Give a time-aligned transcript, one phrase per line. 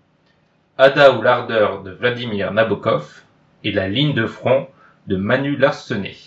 [0.77, 3.23] Ada ou l'ardeur de Vladimir Nabokov,
[3.63, 4.67] et La ligne de front
[5.07, 6.17] de Manu Larsenet.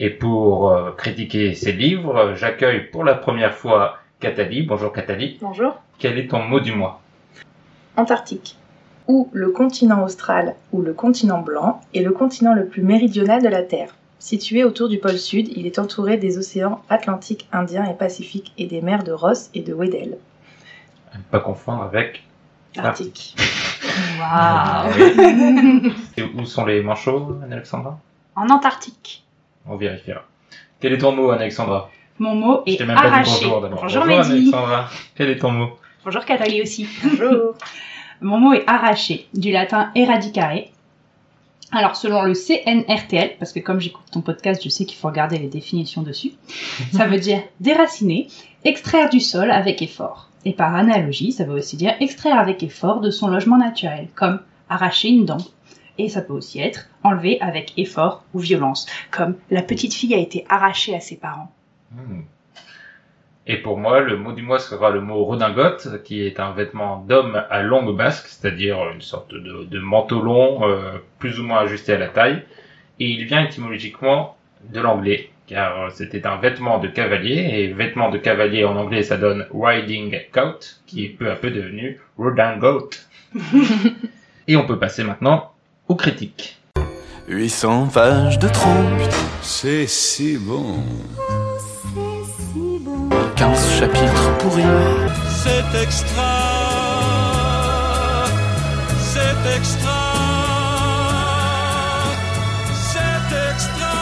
[0.00, 4.62] Et pour euh, critiquer ces livres, j'accueille pour la première fois Cathalie.
[4.62, 5.36] Bonjour Cathalie.
[5.42, 5.78] Bonjour.
[5.98, 7.02] Quel est ton mot du mois?
[7.98, 8.56] Antarctique.
[9.08, 13.48] Ou le continent austral ou le continent blanc est le continent le plus méridional de
[13.48, 13.94] la Terre.
[14.18, 18.66] Situé autour du pôle sud, il est entouré des océans Atlantique, Indien et Pacifique et
[18.66, 20.18] des mers de Ross et de Weddell.
[21.12, 22.24] À ne pas confondre avec
[22.76, 23.36] Arctique.
[24.20, 25.92] Ah Waouh.
[26.16, 27.98] Et où sont les manchots, Alexandra?
[28.34, 29.24] En Antarctique.
[29.66, 30.22] On vérifiera.
[30.80, 31.90] Quel est ton mot, Alexandra?
[32.18, 33.44] Mon mot est même pas dit arraché.
[33.44, 33.82] bonjour d'abord.
[33.82, 34.32] Bonjour, Mehdi.
[34.32, 34.88] Alexandra.
[35.14, 35.78] Quel est ton mot?
[36.04, 36.88] Bonjour Cathalie aussi.
[37.02, 37.54] Bonjour.
[38.20, 40.64] Mon mot est arraché, du latin eradicare.
[41.72, 45.38] Alors selon le CNRTL, parce que comme j'écoute ton podcast, je sais qu'il faut regarder
[45.38, 46.32] les définitions dessus,
[46.92, 48.28] ça veut dire déraciner,
[48.64, 50.30] extraire du sol avec effort.
[50.44, 54.40] Et par analogie, ça veut aussi dire extraire avec effort de son logement naturel, comme
[54.68, 55.44] arracher une dent.
[55.98, 60.18] Et ça peut aussi être enlever avec effort ou violence, comme la petite fille a
[60.18, 61.50] été arrachée à ses parents.
[61.90, 62.20] Hmm.
[63.48, 67.04] Et pour moi, le mot du mois sera le mot redingote, qui est un vêtement
[67.08, 71.60] d'homme à longue basque, c'est-à-dire une sorte de, de manteau long, euh, plus ou moins
[71.60, 72.42] ajusté à la taille.
[72.98, 74.36] Et il vient étymologiquement
[74.72, 79.16] de l'anglais, car c'était un vêtement de cavalier, et vêtement de cavalier en anglais ça
[79.16, 83.06] donne riding coat, qui est peu à peu devenu redingote.
[84.48, 85.52] et on peut passer maintenant
[85.86, 86.58] aux critiques.
[87.28, 89.00] 800 pages de trompe,
[89.42, 90.82] C'est si bon.
[93.46, 94.62] 15 chapitres pourris.
[95.28, 96.32] C'est extra.
[98.98, 100.00] C'est extra.
[102.74, 103.94] C'est extra.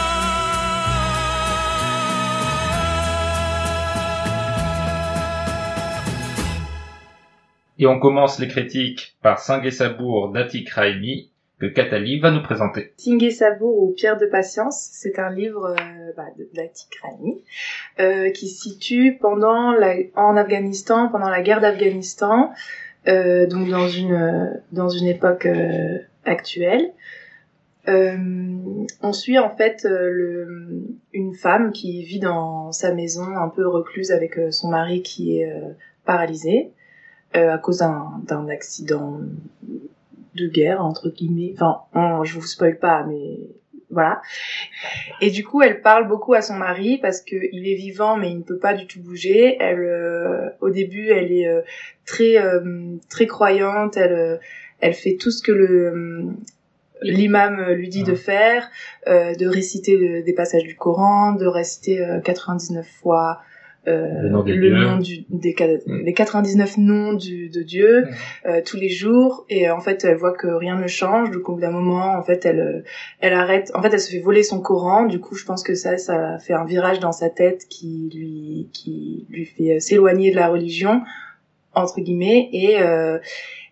[7.77, 11.29] Et on commence les critiques par Singué Sabour d'Atik Raimi,
[11.59, 12.93] que va nous présenter.
[12.97, 17.41] Singé Sabour ou Pierre de Patience, c'est un livre euh, bah, de Latik Rani,
[17.99, 22.51] euh, qui se situe pendant la, en Afghanistan, pendant la guerre d'Afghanistan,
[23.07, 26.91] euh, donc dans une, euh, dans une époque euh, actuelle.
[27.87, 34.11] On suit en fait le, une femme qui vit dans sa maison un peu recluse
[34.11, 35.53] avec son mari qui est
[36.03, 36.71] paralysé
[37.33, 39.19] à cause d'un accident
[40.35, 41.53] de guerre entre guillemets.
[41.55, 43.39] Enfin, on- je vous spoil pas, mais
[43.89, 44.21] voilà.
[45.21, 48.29] Et du coup, elle parle beaucoup à son mari parce que il est vivant, mais
[48.31, 49.55] il ne peut pas du tout bouger.
[49.59, 51.61] Elle, euh, au début, elle est euh,
[52.05, 53.95] très euh, très croyante.
[53.97, 54.39] Elle
[54.81, 56.27] elle fait tout ce que le
[57.01, 58.69] l'imam lui dit de faire,
[59.05, 63.39] de réciter le- des passages du Coran, de réciter euh, 99 fois
[63.87, 66.03] euh, Le nom des le nom du, des, Mm.
[66.05, 68.47] les 99 noms du, de Dieu Mm.
[68.47, 69.45] euh, tous les jours.
[69.49, 71.31] Et euh, en fait elle voit que rien ne change.
[71.31, 72.83] Donc au bout d'un moment en fait elle euh,
[73.19, 73.71] elle arrête.
[73.75, 75.05] En fait elle se fait voler son Coran.
[75.05, 78.69] Du coup je pense que ça ça fait un virage dans sa tête qui lui
[78.73, 81.01] qui lui fait euh, s'éloigner de la religion
[81.73, 83.19] entre guillemets et euh,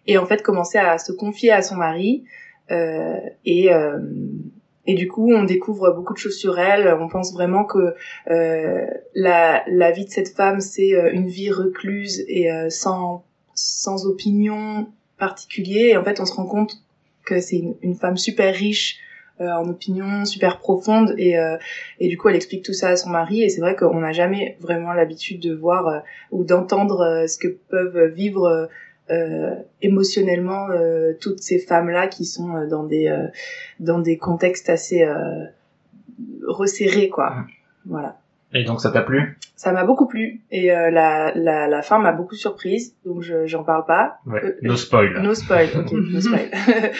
[0.07, 2.23] et en fait commencer à se confier à son mari
[2.71, 3.97] euh, et euh,
[4.85, 6.87] et du coup, on découvre beaucoup de choses sur elle.
[6.99, 7.95] On pense vraiment que
[8.29, 8.85] euh,
[9.15, 14.05] la, la vie de cette femme, c'est euh, une vie recluse et euh, sans, sans
[14.05, 14.87] opinion
[15.17, 15.93] particulière.
[15.93, 16.83] Et en fait, on se rend compte
[17.25, 18.97] que c'est une, une femme super riche
[19.39, 21.15] euh, en opinion, super profonde.
[21.17, 21.55] Et, euh,
[22.01, 23.41] et du coup, elle explique tout ça à son mari.
[23.41, 25.99] Et c'est vrai qu'on n'a jamais vraiment l'habitude de voir euh,
[26.31, 28.69] ou d'entendre ce que peuvent vivre
[29.11, 33.27] euh, émotionnellement euh, toutes ces femmes là qui sont euh, dans des euh,
[33.79, 35.45] dans des contextes assez euh,
[36.47, 37.47] resserrés quoi Mm.
[37.85, 38.17] voilà
[38.53, 39.37] Et donc ça t'a plu?
[39.55, 43.45] Ça m'a beaucoup plu et euh, la, la la fin m'a beaucoup surprise donc je
[43.45, 44.43] j'en parle pas Ouais.
[44.43, 45.21] Euh, No spoil.
[45.21, 46.49] No spoil, ok, no spoil.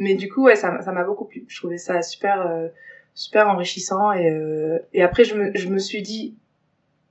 [0.00, 1.44] Mais du coup, ouais, ça, m'a- ça m'a beaucoup plu.
[1.48, 2.68] Je trouvais ça super, euh,
[3.14, 4.12] super enrichissant.
[4.12, 6.36] Et, euh, et après, je me, je me suis dit,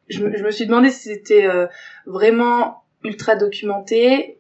[0.08, 1.68] je me, je me suis demandé si c'était euh,
[2.06, 4.37] vraiment ultra documenté.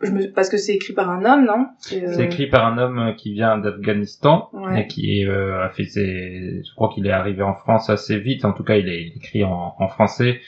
[0.00, 1.66] Je me, parce que c'est écrit par un homme, non?
[1.78, 4.82] C'est, euh, écrit par un homme qui vient d'Afghanistan Ouais.
[4.82, 6.62] et qui euh, a fait ses...
[6.64, 8.44] Je crois qu'il est arrivé en France assez vite.
[8.44, 10.40] En tout cas, il est écrit en, en français.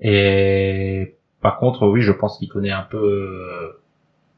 [0.00, 3.80] Et par contre, oui, je pense qu'il connaît un peu euh,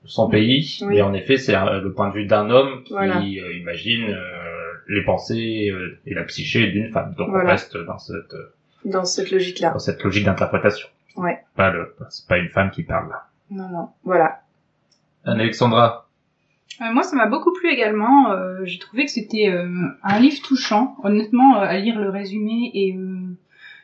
[0.04, 0.78] son pays.
[0.82, 0.86] Oui.
[0.88, 3.18] Mais en effet, c'est euh, le point de vue d'un homme qui Voilà.
[3.18, 4.22] euh, imagine euh,
[4.88, 7.14] les pensées euh, et la psyché d'une femme.
[7.18, 8.34] Donc on reste dans cette,
[8.84, 9.70] Dans cette logique-là.
[9.72, 10.88] dans cette logique d'interprétation.
[11.16, 11.38] Ouais.
[11.56, 13.24] Pas le, c'est pas une femme qui parle là.
[13.50, 13.88] Non, non.
[14.04, 14.40] Voilà.
[15.26, 16.08] Alexandra,
[16.80, 18.30] Euh, moi, ça m'a beaucoup plu également.
[18.32, 19.68] Euh, J'ai trouvé que c'était euh,
[20.02, 20.96] un livre touchant.
[21.02, 23.36] Honnêtement, euh, à lire le résumé et, euh,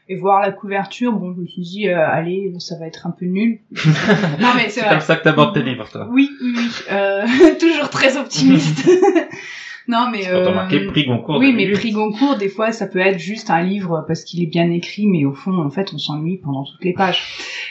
[0.08, 3.10] et voir la couverture, bon, je me suis dit, euh, allez, ça va être un
[3.12, 3.60] peu nul.
[4.40, 6.06] non, mais c'est comme ça que t'abordes tes livres, toi.
[6.10, 6.68] Oui, oui, oui.
[6.90, 7.24] Euh,
[7.60, 8.86] toujours très optimiste.
[9.88, 10.24] non, mais...
[10.30, 11.38] Quand on marqué prix Goncourt.
[11.38, 11.66] oui, 2008.
[11.66, 14.70] mais prix Goncourt, des fois, ça peut être juste un livre parce qu'il est bien
[14.70, 17.22] écrit, mais au fond, en fait, on s'ennuie pendant toutes les pages.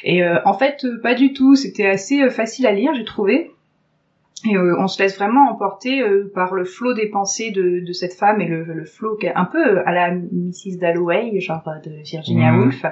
[0.04, 1.56] Et euh, en fait, pas du tout.
[1.56, 3.52] C'était assez facile à lire, j'ai trouvé.
[4.50, 7.94] Et euh, on se laisse vraiment emporter euh, par le flot des pensées de, de
[7.94, 10.78] cette femme et le, le flot qui est un peu euh, à la Mrs.
[10.80, 12.60] Dalloway, genre euh, de Virginia Mhm.
[12.60, 12.84] Woolf.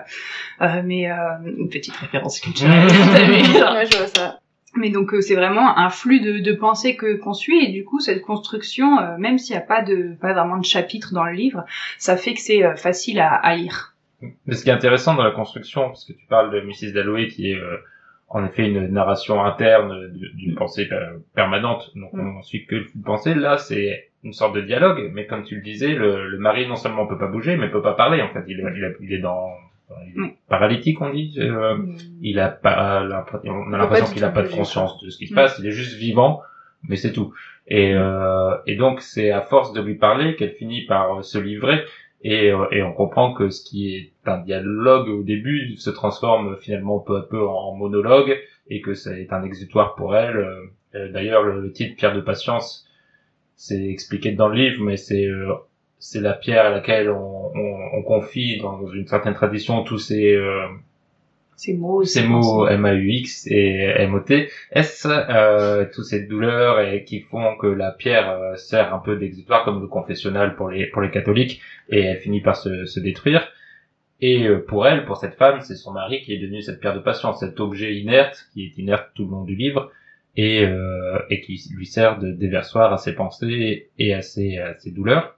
[0.61, 1.15] Euh, mais euh,
[1.57, 2.87] une petite référence culturelle.
[2.89, 3.73] genre.
[3.73, 4.39] Ouais, je vois ça.
[4.75, 7.83] Mais donc euh, c'est vraiment un flux de, de pensées que qu'on suit et du
[7.83, 11.23] coup cette construction, euh, même s'il n'y a pas de pas vraiment de chapitre dans
[11.25, 11.65] le livre,
[11.97, 13.95] ça fait que c'est euh, facile à, à lire.
[14.45, 16.93] Mais ce qui est intéressant dans la construction, parce que tu parles de Mrs.
[16.93, 17.77] Dalloway qui est euh,
[18.29, 22.37] en effet une narration interne d'une pensée per- permanente, donc Mm.
[22.37, 23.33] on suit que le flux de pensée.
[23.33, 26.75] Là, c'est une sorte de dialogue, mais comme tu le disais, le, le mari non
[26.75, 28.21] seulement peut pas bouger, mais peut pas parler.
[28.21, 29.49] En fait, il est, il a- il est dans
[30.05, 30.33] il est Oui.
[30.47, 31.33] paralytique, on dit.
[31.39, 31.77] euh,
[32.21, 35.25] il a pas l'impression- on a l'impression qu'il a pas de conscience de ce qui
[35.27, 35.35] se Mm.
[35.35, 35.57] passe.
[35.59, 36.41] Il est juste vivant,
[36.87, 37.33] mais c'est tout.
[37.67, 41.39] Et, euh, et donc c'est à force de lui parler qu'elle finit par euh, se
[41.39, 41.83] livrer.
[42.21, 46.57] Et, euh, et on comprend que ce qui est un dialogue au début se transforme
[46.57, 48.37] finalement peu à peu en monologue
[48.69, 50.37] et que c'est un exutoire pour elle.
[50.37, 50.61] Euh,
[50.95, 52.87] euh, D'ailleurs, le, titre Pierre de patience,
[53.55, 55.27] c'est expliqué dans le livre, mais c'est
[56.01, 60.37] c'est la pierre à laquelle on, on, on confie dans une certaine tradition tous ces
[61.61, 67.57] Ces mots, ces mots M-A-U-X et M-O-T, S, euh, toutes ces douleurs et qui font
[67.57, 71.11] que la pierre euh, sert un peu d'exutoire comme le confessionnal pour les pour les
[71.11, 71.59] catholiques
[71.89, 73.51] et elle finit par se, se détruire?
[74.21, 76.95] Et euh, pour elle, pour cette femme, c'est son mari qui est devenu cette pierre
[76.95, 79.91] de patience, cet objet inerte qui est inerte tout le long du livre
[80.37, 84.79] et euh, et qui lui sert de déversoir à ses pensées et à ses à
[84.79, 85.37] ses douleurs.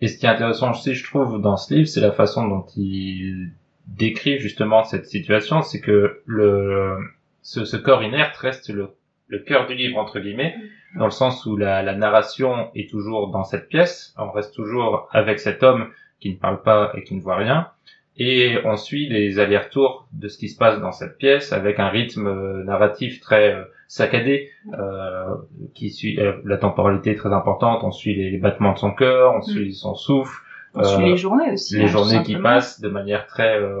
[0.00, 2.64] Et ce qui est intéressant aussi, je trouve, dans ce livre, c'est la façon dont
[2.78, 3.50] il
[3.86, 6.96] décrit justement cette situation, c'est que le
[7.42, 8.88] ce, ce corps inerte reste le,
[9.28, 10.54] le cœur du livre entre guillemets,
[10.96, 15.08] dans le sens où la, la narration est toujours dans cette pièce, on reste toujours
[15.12, 15.90] avec cet homme
[16.20, 17.68] qui ne parle pas et qui ne voit rien,
[18.16, 21.88] et on suit les allers-retours de ce qui se passe dans cette pièce avec un
[21.88, 25.36] rythme euh, narratif très euh, saccadé, euh,
[25.74, 29.34] qui suit euh, la temporalité est très importante, on suit les, battements de son cœur,
[29.34, 30.40] on suit son souffle,
[30.76, 31.76] euh, les journées aussi.
[31.76, 32.42] les hein, journées qui simplement.
[32.42, 33.78] passent de manière très euh,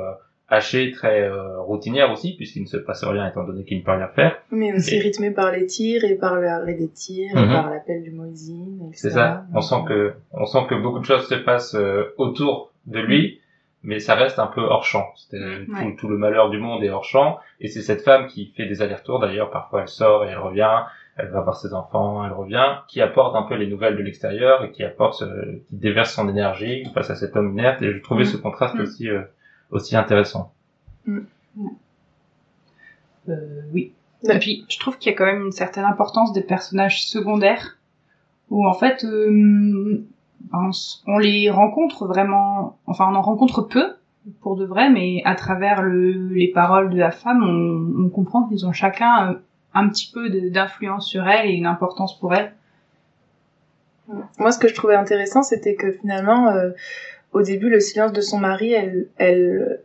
[0.48, 3.92] hachée, très euh, routinière aussi, puisqu'il ne se passe rien étant donné qu'il ne peut
[3.92, 4.36] rien faire.
[4.50, 7.52] Mais aussi Et- rythmé par les tirs et par l'arrêt des tirs et Mhm.
[7.52, 8.92] par l'appel du Moisine, etc.
[8.94, 9.44] C'est ça.
[9.54, 13.40] On sent que on sent que beaucoup de choses se passent euh, autour de lui,
[13.82, 15.06] mais ça reste un peu hors champ.
[15.32, 15.82] Euh, Ouais.
[15.92, 18.66] tout, tout le malheur du monde est hors champ, et c'est cette femme qui fait
[18.66, 19.18] des allers-retours.
[19.20, 20.82] D'ailleurs, parfois elle sort et elle revient.
[21.16, 24.64] Elle va voir ses enfants, elle revient, qui apporte un peu les nouvelles de l'extérieur
[24.64, 27.80] et qui apporte, euh, qui déverse son énergie face à cet homme inerte.
[27.82, 28.30] Et je trouvais Mhm.
[28.30, 28.80] ce contraste Mhm.
[28.82, 29.22] aussi euh,
[29.70, 30.52] aussi intéressant.
[33.28, 33.92] Euh, oui.
[34.28, 37.76] Et puis, je trouve qu'il y a quand même une certaine importance des personnages secondaires,
[38.50, 40.02] où en fait, euh,
[40.52, 40.70] on,
[41.06, 43.94] on les rencontre vraiment, enfin, on en rencontre peu,
[44.40, 48.44] pour de vrai, mais à travers le, les paroles de la femme, on, on comprend
[48.48, 49.34] qu'ils ont chacun euh,
[49.74, 52.52] un petit peu d'influence sur elle et une importance pour elle.
[54.38, 56.70] Moi, ce que je trouvais intéressant, c'était que finalement, euh,
[57.32, 59.80] au début, le silence de son mari, elle,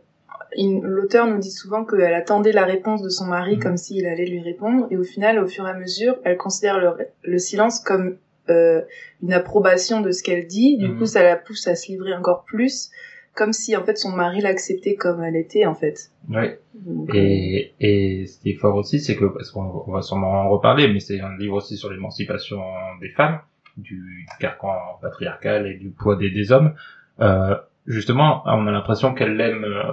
[0.82, 3.62] l'auteur nous dit souvent qu'elle attendait la réponse de son mari Mhm.
[3.62, 6.78] comme s'il allait lui répondre, et au final, au fur et à mesure, elle considère
[6.78, 6.92] le,
[7.22, 8.16] le silence comme
[8.48, 8.82] euh,
[9.22, 10.76] une approbation de ce qu'elle dit.
[10.76, 10.98] Du Mhm.
[10.98, 12.90] coup, ça la pousse à se livrer encore plus
[13.34, 16.10] comme si en fait son mari l'acceptait comme elle était en fait.
[16.28, 16.60] Ouais.
[16.74, 20.30] Donc, Et, et ce qui est fort aussi, c'est que, parce qu'on on va sûrement
[20.42, 22.60] en reparler, mais c'est un livre aussi sur l'émancipation
[23.00, 23.40] des femmes,
[23.76, 26.74] du carcan patriarcal et du poids des, des hommes.
[27.20, 27.54] Euh,
[27.86, 29.92] justement, on a l'impression qu'elle l'aime euh,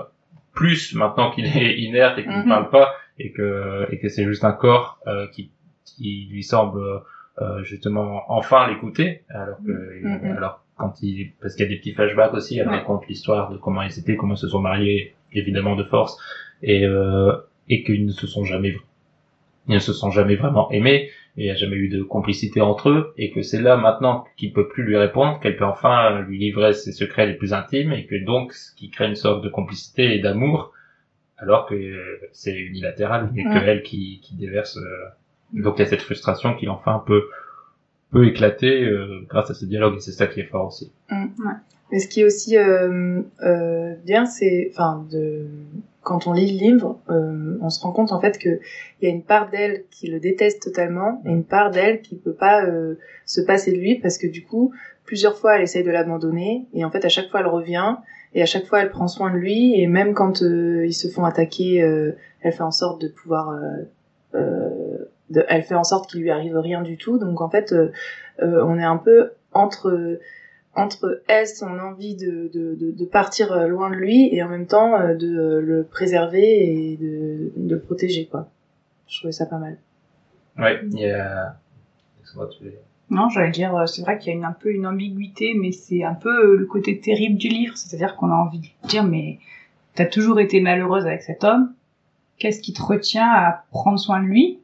[0.53, 2.49] plus maintenant qu'il est inerte et qu'il ne Mhm.
[2.49, 5.51] parle pas, et que, et que c'est juste un corps euh, qui,
[5.85, 6.81] qui lui semble
[7.41, 9.71] euh, justement enfin l'écouter, alors que,
[10.03, 10.35] Mhm.
[10.37, 12.77] alors quand il, parce qu'il y a des petits flashbacks aussi, elle Ouais.
[12.77, 16.17] raconte l'histoire de comment ils étaient, comment ils se sont mariés, évidemment de force,
[16.63, 17.33] et, euh,
[17.69, 18.75] et qu'ils ne se sont jamais
[19.69, 22.61] ils ne se sont jamais vraiment aimés et il n'y a jamais eu de complicité
[22.61, 26.21] entre eux et que c'est là maintenant qu'il peut plus lui répondre qu'elle peut enfin
[26.21, 29.43] lui livrer ses secrets les plus intimes et que donc ce qui crée une sorte
[29.43, 30.71] de complicité et d'amour
[31.37, 31.75] alors que
[32.31, 33.63] c'est unilatéral et que Ouais.
[33.67, 37.25] elle qui, qui déverse euh, donc il y a cette frustration qui enfin peut
[38.11, 40.91] peut éclater euh, grâce à ce dialogue et c'est ça qui est fort aussi.
[41.91, 45.47] Mais ce qui est aussi euh, euh, bien, c'est, enfin, de
[46.07, 48.61] quand on lit le livre, euh, on se rend compte en fait que
[49.01, 52.15] il y a une part d'elle qui le déteste totalement et une part d'elle qui
[52.15, 52.95] peut pas euh,
[53.25, 54.73] se passer de lui parce que du coup,
[55.03, 57.97] plusieurs fois, elle essaye de l'abandonner et en fait, à chaque fois, elle revient
[58.33, 61.09] et à chaque fois, elle prend soin de lui et même quand euh, ils se
[61.09, 63.83] font attaquer, elle fait en sorte de pouvoir, euh,
[65.29, 67.17] de, elle fait en sorte qu'il lui arrive rien du tout.
[67.17, 67.91] Donc en fait, euh,
[68.41, 70.19] euh, on est un peu entre
[70.75, 74.47] entre elle, son envie de, de, de, de partir euh, loin de lui, et en
[74.49, 76.43] même temps euh, de euh, le préserver
[76.93, 78.47] et de, de le protéger, quoi.
[79.07, 79.77] Je trouvais ça pas mal.
[80.59, 81.55] ouais il y a
[82.21, 82.73] Excuse-moi, tu veux-
[83.09, 85.71] Non, j'allais dire, euh, c'est vrai qu'il y a une, un peu une ambiguïté, mais
[85.71, 87.75] c'est un peu le côté terrible du livre.
[87.75, 89.39] C'est-à-dire qu'on a envie de dire, mais
[89.95, 91.73] t'as toujours été malheureuse avec cet homme.
[92.37, 94.59] Qu'est-ce qui te retient à prendre soin de lui?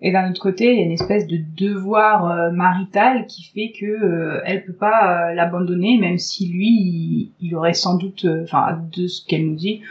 [0.00, 3.72] Et d'un autre côté, il y a une espèce de devoir euh, marital qui fait
[3.78, 8.24] que euh, elle peut pas euh, l'abandonner, même si lui, il, il aurait sans doute,
[8.24, 9.82] euh, enfin, de ce qu'elle nous dit,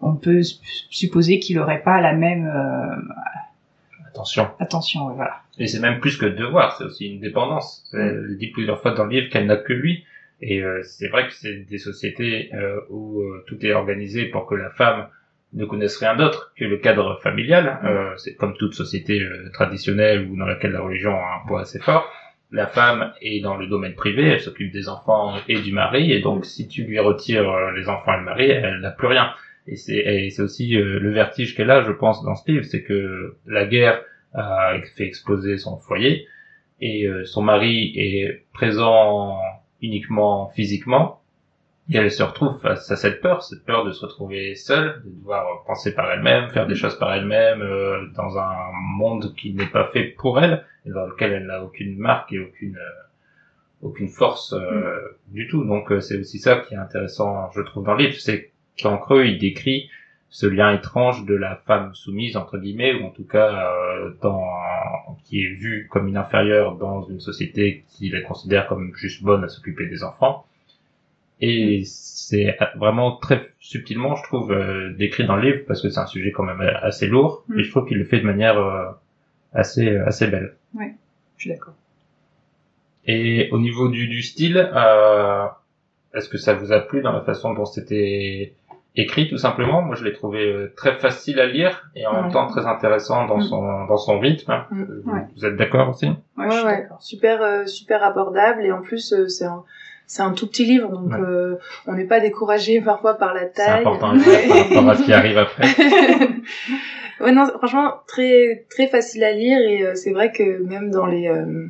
[0.00, 0.42] on peut
[0.90, 2.94] supposer qu'il aurait pas la même euh,
[4.06, 5.08] attention attention.
[5.08, 5.42] ouais, voilà.
[5.58, 7.84] Et c'est même plus que devoir, c'est aussi une dépendance.
[7.92, 10.04] Elle dit plusieurs fois dans le livre qu'elle n'a que lui.
[10.40, 14.46] Et euh, c'est vrai que c'est des sociétés euh, où euh, tout est organisé pour
[14.46, 15.08] que la femme
[15.54, 17.78] ne connaisse rien d'autre que le cadre familial.
[17.84, 21.62] Euh, c'est comme toute société euh, traditionnelle ou dans laquelle la religion a un poids
[21.62, 22.10] assez fort.
[22.50, 26.20] La femme est dans le domaine privé, elle s'occupe des enfants et du mari, et
[26.20, 29.32] donc si tu lui retires euh, les enfants et le mari, elle n'a plus rien.
[29.66, 33.36] Et c'est aussi euh, le vertige qu'elle a, je pense, dans ce livre, c'est que
[33.46, 34.02] la guerre
[34.34, 36.26] a fait exploser son foyer
[36.80, 39.36] et son mari est présent
[39.80, 41.20] uniquement physiquement
[41.90, 45.10] et elle se retrouve face à cette peur, cette peur de se retrouver seule, de
[45.10, 49.66] devoir penser par elle-même, faire des choses par elle-même euh, dans un monde qui n'est
[49.66, 53.08] pas fait pour elle et dans lequel elle n'a aucune marque et aucune euh,
[53.82, 55.64] aucune force euh, du tout.
[55.64, 58.98] Donc euh, c'est aussi ça qui est intéressant, je trouve, dans le livre, c'est qu'en
[58.98, 59.90] creux il décrit
[60.30, 64.44] ce lien étrange de la femme soumise entre guillemets ou en tout cas euh, dans
[65.24, 69.42] qui est vue comme une inférieure dans une société qui la considère comme juste bonne
[69.42, 70.44] à s'occuper des enfants
[71.40, 76.00] et c'est vraiment très subtilement je trouve euh, décrit dans le livre parce que c'est
[76.00, 77.58] un sujet quand même assez lourd Mm.
[77.58, 78.86] et je trouve qu'il le fait de manière euh,
[79.54, 80.82] assez assez belle Je
[81.38, 81.74] suis d'accord.
[83.06, 85.44] et au niveau du, du style euh,
[86.14, 88.54] est-ce que ça vous a plu dans la façon dont c'était
[88.96, 89.82] écrit tout simplement?
[89.82, 92.32] Moi je l'ai trouvé euh, très facile à lire et en même Ouais.
[92.32, 93.42] temps très intéressant dans Mm.
[93.42, 94.84] son dans son rythme Mm.
[95.04, 95.20] vous, Ouais.
[95.36, 96.06] vous êtes d'accord aussi?
[96.06, 96.86] Ouais, je Ouais, suis ouais.
[97.00, 99.62] Super, euh, super abordable et en plus euh, c'est un,
[100.10, 101.20] c'est un tout petit livre donc Ouais.
[101.20, 101.54] euh,
[101.86, 103.80] on n'est pas découragé parfois par la c'est taille.
[103.82, 104.48] important Ouais.
[104.48, 105.66] par rapport à ce qui arrive après
[107.20, 111.06] ouais non franchement très très facile à lire et euh, c'est vrai que même dans
[111.06, 111.66] les euh,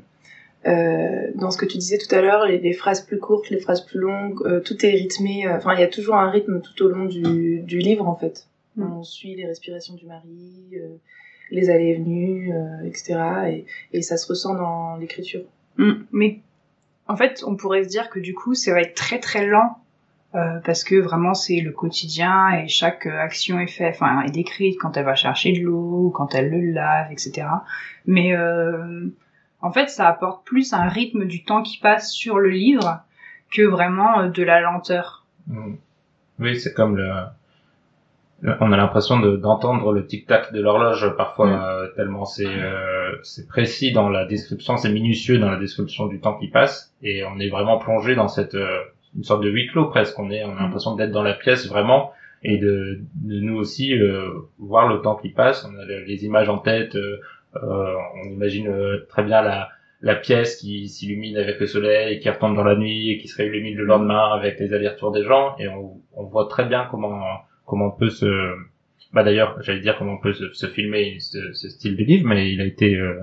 [0.66, 3.60] euh, dans ce que tu disais tout à l'heure les, les phrases plus courtes les
[3.60, 6.60] phrases plus longues euh, tout est rythmé euh, enfin il y a toujours un rythme
[6.60, 8.92] tout au long du, du livre en fait Mm.
[8.98, 10.94] on suit les respirations du mari euh,
[11.50, 13.16] les allées et venues euh, etc
[13.48, 15.42] et, et ça se ressent dans l'écriture
[15.78, 15.92] Mm.
[16.12, 16.38] Mais
[17.08, 19.78] en fait, on pourrait se dire que du coup, ça va être très très lent
[20.34, 24.30] euh, parce que vraiment c'est le quotidien et chaque euh, action est faite, enfin est
[24.30, 27.46] décrite quand elle va chercher de l'eau, quand elle le lave, etc.
[28.06, 29.08] Mais euh,
[29.62, 33.00] en fait, ça apporte plus un rythme du temps qui passe sur le livre
[33.50, 35.24] que vraiment euh, de la lenteur.
[35.46, 35.74] Mm.
[36.40, 37.24] Oui, c'est comme le-
[38.60, 43.48] on a l'impression de- d'entendre le tic-tac de l'horloge parfois euh, tellement c'est euh, c'est
[43.48, 47.38] précis dans la description, c'est minutieux dans la description du temps qui passe et on
[47.40, 48.78] est vraiment plongé dans cette euh,
[49.16, 50.18] une sorte de huis clos presque.
[50.18, 52.12] On est on a l'impression d'être dans la pièce vraiment
[52.44, 54.28] et de, de nous aussi euh,
[54.58, 55.64] voir le temps qui passe.
[55.68, 56.94] On a le- les images en tête.
[56.94, 57.16] euh,
[57.62, 59.68] on imagine euh, très bien la
[60.00, 63.26] la pièce qui s'illumine avec le soleil, et qui retombe dans la nuit et qui
[63.26, 65.56] se réillumine le lendemain avec les allers-retours des gens.
[65.58, 67.20] Et on, on voit très bien comment
[67.68, 68.54] comment on peut se
[69.12, 72.26] bah d'ailleurs j'allais dire comment on peut se, se filmer ce, ce style de livre,
[72.28, 73.20] mais il a été euh,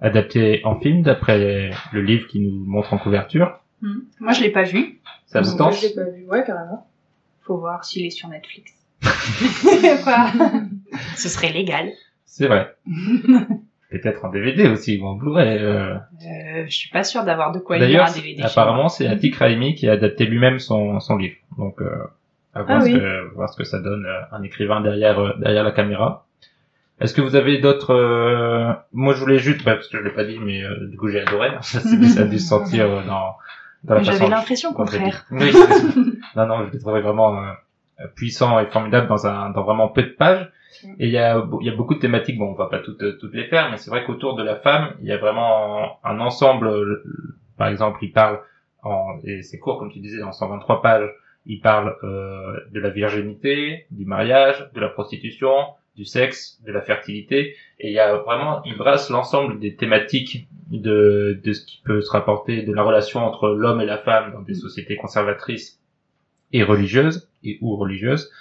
[0.00, 3.58] adapté en film d'après le livre qui nous montre en couverture.
[3.82, 4.00] Hmm.
[4.20, 5.00] Moi, je l'ai pas vu.
[5.26, 6.24] Ça vous Moi, tente je l'ai pas vu.
[6.26, 6.86] Ouais, carrément.
[7.42, 8.72] Faut voir s'il est sur Netflix.
[10.04, 10.32] Quoi
[11.16, 11.90] Ce serait légal.
[12.24, 12.74] C'est vrai.
[13.90, 15.58] Peut-être en DVD aussi ou en Blu-ray.
[15.58, 15.94] euh.
[15.94, 18.42] Euh, je suis pas sûre d'avoir de quoi lire D'ailleurs, un DVD.
[18.42, 21.36] apparemment, c'est Atik Raimi qui a adapté lui-même son, son livre.
[21.58, 21.94] Donc, euh,
[22.54, 22.94] à voir, Ah ce oui.
[22.98, 26.26] que, voir ce que ça donne euh, un écrivain derrière euh, derrière la caméra.
[27.00, 30.10] Est-ce que vous avez d'autres euh, Moi, je voulais juste, bah, parce que je l'ai
[30.14, 31.50] pas dit, mais euh, du coup, j'ai adoré.
[31.62, 33.34] Ça, c'est- ça a dû se sentir euh, dans
[33.82, 35.24] dans la façon J'avais l'impression au contraire.
[35.30, 35.52] Oui.
[36.36, 40.02] non, non, je l'ai trouvé vraiment euh, puissant et formidable dans un dans vraiment peu
[40.04, 40.50] de pages.
[40.98, 42.38] Et il y a il y a beaucoup de thématiques.
[42.38, 44.90] Bon, on va pas toutes toutes les faire, mais c'est vrai qu'autour de la femme,
[45.00, 46.68] il y a vraiment un ensemble.
[46.68, 47.02] euh,
[47.58, 48.40] Par exemple, il parle
[48.82, 51.08] en et c'est court comme tu disais, en 123 pages.
[51.46, 55.52] Il parle euh, de la virginité, du mariage, de la prostitution,
[55.96, 60.48] du sexe, de la fertilité, et il y a vraiment, il brasse l'ensemble des thématiques
[60.70, 64.32] de, de ce qui peut se rapporter de la relation entre l'homme et la femme
[64.32, 65.80] dans des sociétés conservatrices
[66.52, 68.32] et religieuses, et ou religieuses.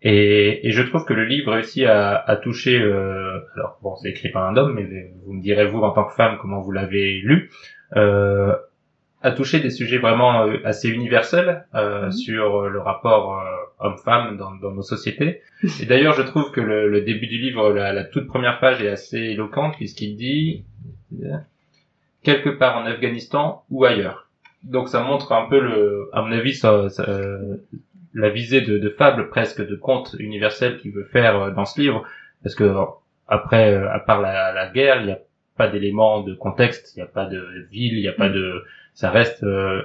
[0.00, 4.10] Et, et je trouve que le livre réussit à, à toucher, euh, alors bon, c'est
[4.10, 6.72] écrit par un homme, mais vous me direz vous en tant que femme comment vous
[6.72, 7.50] l'avez lu,
[7.96, 8.54] euh,
[9.24, 12.12] à toucher des sujets vraiment euh, assez universels euh, Mhm.
[12.12, 13.44] sur euh, le rapport euh,
[13.80, 15.40] homme-femme dans, dans nos sociétés.
[15.80, 18.82] Et d'ailleurs, je trouve que le, le début du livre, la, la toute première page
[18.82, 20.64] est assez éloquente puisqu'il dit
[22.22, 24.28] quelque part en Afghanistan ou ailleurs.
[24.62, 27.06] Donc ça montre un peu le, à mon avis, ça, ça,
[28.14, 32.04] la visée de, de fable presque de conte universel qu'il veut faire dans ce livre,
[32.42, 32.72] parce que
[33.28, 35.18] après, à part la, la guerre, il n'y a
[35.56, 37.40] pas d'éléments de contexte, il n'y a pas de
[37.70, 38.64] ville, il n'y a pas de,
[38.94, 39.82] ça reste euh,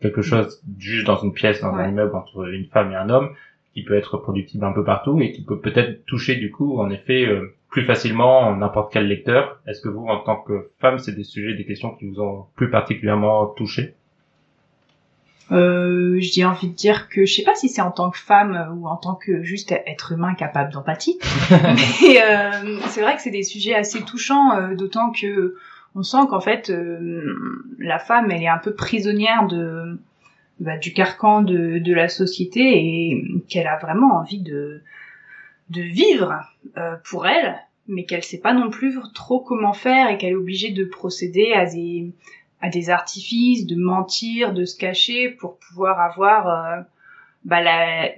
[0.00, 3.30] quelque chose juste dans une pièce, dans un immeuble entre une femme et un homme,
[3.74, 6.90] qui peut être reproductible un peu partout et qui peut peut-être toucher du coup, en
[6.90, 9.60] effet, euh, plus facilement n'importe quel lecteur.
[9.66, 12.46] Est-ce que vous, en tant que femme, c'est des sujets, des questions qui vous ont
[12.54, 13.94] plus particulièrement touché
[15.50, 18.76] Euh, j'ai envie de dire que je sais pas si c'est en tant que femme
[18.76, 21.18] ou en tant que juste être humain capable d'empathie.
[21.50, 25.56] Mais euh, c'est vrai que c'est des sujets assez touchants, euh, d'autant que
[25.94, 29.98] on sent qu'en fait euh, la femme elle est un peu prisonnière de
[30.60, 34.82] bah, du carcan de, la société et qu'elle a vraiment envie de
[35.70, 36.40] de vivre
[36.76, 37.56] euh, pour elle,
[37.88, 41.52] mais qu'elle sait pas non plus trop comment faire et qu'elle est obligée de procéder
[41.52, 42.12] à des
[42.60, 46.82] à des artifices, de mentir, de se cacher pour pouvoir avoir euh,
[47.44, 48.12] bah, la,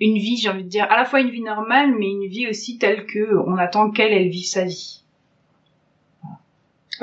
[0.00, 2.48] une vie, j'ai envie de dire, à la fois une vie normale, mais une vie
[2.48, 4.99] aussi telle que on attend qu'elle, elle vive sa vie.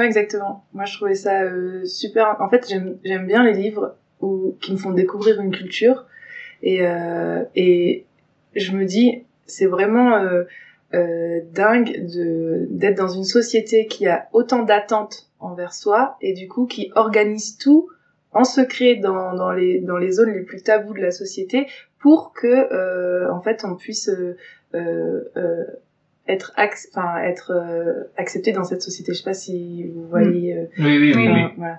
[0.03, 0.65] Exactement.
[0.73, 2.37] Moi, je trouvais ça euh, super.
[2.39, 3.95] En fait, j'aime bien les livres
[4.61, 6.05] qui me font découvrir une culture.
[6.63, 8.05] Et, euh, et
[8.55, 10.15] je me dis, c'est vraiment
[10.93, 12.05] euh, dingue
[12.69, 17.57] d'être dans une société qui a autant d'attentes envers soi et du coup qui organise
[17.57, 17.89] tout
[18.31, 21.67] en secret dans, dans les dans les zones les plus taboues de la société
[21.99, 24.09] pour que en fait on puisse
[26.27, 29.13] être ac- enfin être euh, accepté dans cette société.
[29.13, 30.55] Je sais pas si vous voyez.
[30.57, 31.27] euh, Oui, oui, oui.
[31.57, 31.77] Voilà.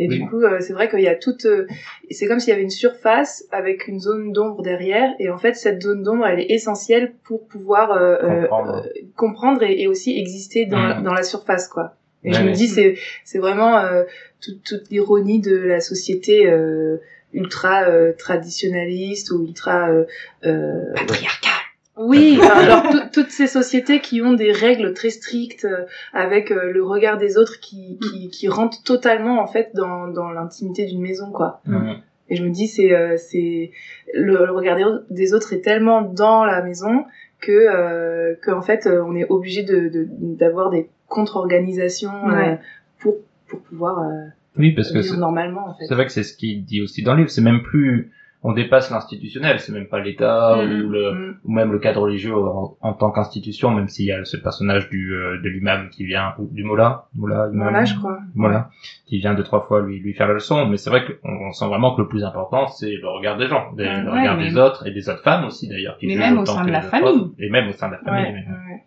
[0.00, 0.20] Et Oui.
[0.20, 1.44] du coup, euh, c'est vrai qu'il y a toute.
[1.46, 1.66] euh,
[2.10, 5.54] c'est comme s'il y avait une surface avec une zone d'ombre derrière, et en fait,
[5.54, 8.82] cette zone d'ombre, elle est essentielle pour pouvoir euh, euh, Comprendre.
[8.86, 11.02] euh, comprendre et, et aussi exister dans, la, Mhm.
[11.04, 11.96] dans la surface, quoi.
[12.22, 14.04] Et Ouais, je me dis, c'est c'est vraiment euh,
[14.40, 16.98] toute, toute l'ironie de la société euh,
[17.32, 20.04] ultra euh, traditionnaliste ou ultra euh,
[20.44, 21.50] euh, Patriarcal.
[21.98, 26.50] Oui, enfin, genre tout- toutes ces sociétés qui ont des règles très strictes euh, avec
[26.50, 30.86] euh, le regard des autres qui, qui, qui rentrent totalement en fait dans, dans l'intimité
[30.86, 31.60] d'une maison quoi.
[31.66, 31.96] Mhm.
[32.30, 33.70] Et je me dis c'est euh, c'est
[34.14, 37.04] le, le regard des, au- des autres est tellement dans la maison
[37.40, 42.32] que euh, que en fait euh, on est obligé de de- d'avoir des contre-organisations euh,
[42.34, 42.58] Ouais.
[43.00, 43.16] pour
[43.48, 44.26] pour pouvoir euh,
[44.58, 45.86] Oui, parce que normalement en fait.
[45.86, 47.30] c'est vrai que c'est ce qu'il dit aussi dans le livre.
[47.30, 48.10] C'est même plus,
[48.44, 49.58] on dépasse l'institutionnel.
[49.58, 50.82] C'est même pas l'État Mhm.
[50.84, 51.36] ou le, Mm.
[51.44, 54.88] ou même le cadre religieux en, en tant qu'institution, même s'il y a ce personnage
[54.90, 58.18] du euh, de l'imam qui vient ou du mola, mola, imam, Voilà, je crois.
[58.36, 58.70] Voilà,
[59.06, 61.52] qui vient deux trois fois lui lui faire la leçon, mais c'est vrai qu'on on
[61.52, 64.38] sent vraiment que le plus important c'est le regard des gens, des- Ouais, le regard
[64.38, 66.80] des autres et des autres femmes aussi d'ailleurs, qui Mais même au sein de la
[66.82, 67.08] famille.
[67.08, 68.24] autres, et même au sein de la famille.
[68.24, 68.84] Ouais, mais- ouais.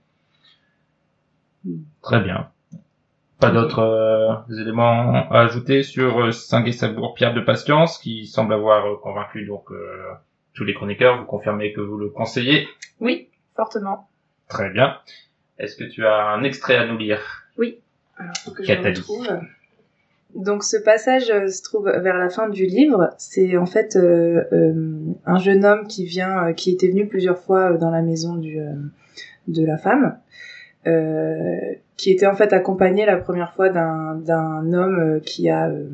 [2.01, 2.47] Très bien.
[3.41, 8.53] Pas d'autres euh, éléments à ajouter sur euh, Saint Sabour Pierre de Patience qui semble
[8.53, 10.13] avoir euh, convaincu donc euh,
[10.53, 11.19] tous les chroniqueurs.
[11.19, 12.67] Vous confirmez que vous le conseillez
[12.99, 14.07] Oui, fortement.
[14.47, 14.97] Très bien.
[15.57, 17.41] Est-ce que tu as un extrait à nous lire?
[18.17, 19.27] Alors, faut que je dit retrouve.
[20.35, 23.09] Donc ce passage euh, se trouve vers la fin du livre.
[23.17, 27.37] C'est en fait euh, euh, un jeune homme qui vient, euh, qui était venu plusieurs
[27.37, 28.73] fois dans la maison du, euh,
[29.47, 30.17] de la femme,
[30.87, 31.57] euh,
[32.01, 35.87] qui était en fait accompagné la première fois d'un d'un homme euh, qui a euh,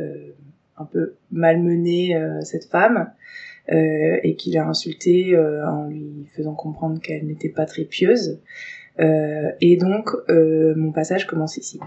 [0.00, 0.30] euh,
[0.78, 3.12] un peu malmené euh, cette femme
[3.68, 8.40] et qui l'a insultée en lui faisant comprendre qu'elle n'était pas très pieuse.
[8.98, 11.78] Et donc mon passage commence ici.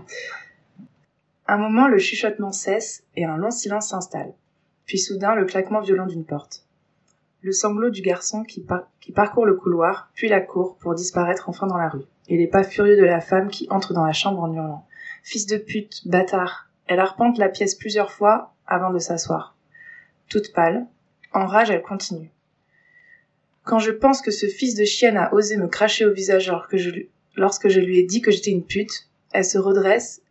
[1.47, 4.31] Un moment, le chuchotement cesse et un long silence s'installe.
[4.85, 6.65] Puis soudain, le claquement violent d'une porte.
[7.41, 8.65] Le sanglot du garçon qui,
[9.01, 12.05] qui parcourt le couloir, puis la cour pour disparaître enfin dans la rue.
[12.27, 14.87] Et les pas furieux de la femme qui entre dans la chambre en hurlant.
[15.23, 16.69] Fils de pute, bâtard.
[16.87, 19.55] Elle arpente la pièce plusieurs fois avant de s'asseoir.
[20.29, 20.85] Toute pâle,
[21.33, 22.31] en rage, elle continue.
[23.63, 26.51] Quand je pense que ce fils de chienne a osé me cracher au visage
[27.35, 30.21] lorsque je lui ai dit que j'étais une pute, elle se redresse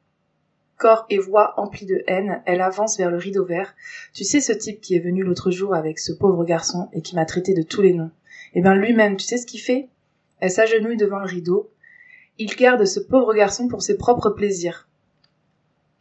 [0.77, 3.75] corps et voix emplis de haine, elle avance vers le rideau vert.
[4.13, 7.15] Tu sais ce type qui est venu l'autre jour avec ce pauvre garçon et qui
[7.15, 8.11] m'a traité de tous les noms.
[8.55, 9.89] Eh ben lui-même, tu sais ce qu'il fait?
[10.41, 11.71] Elle s'agenouille devant le rideau.
[12.39, 14.89] Il garde ce pauvre garçon pour ses propres plaisirs.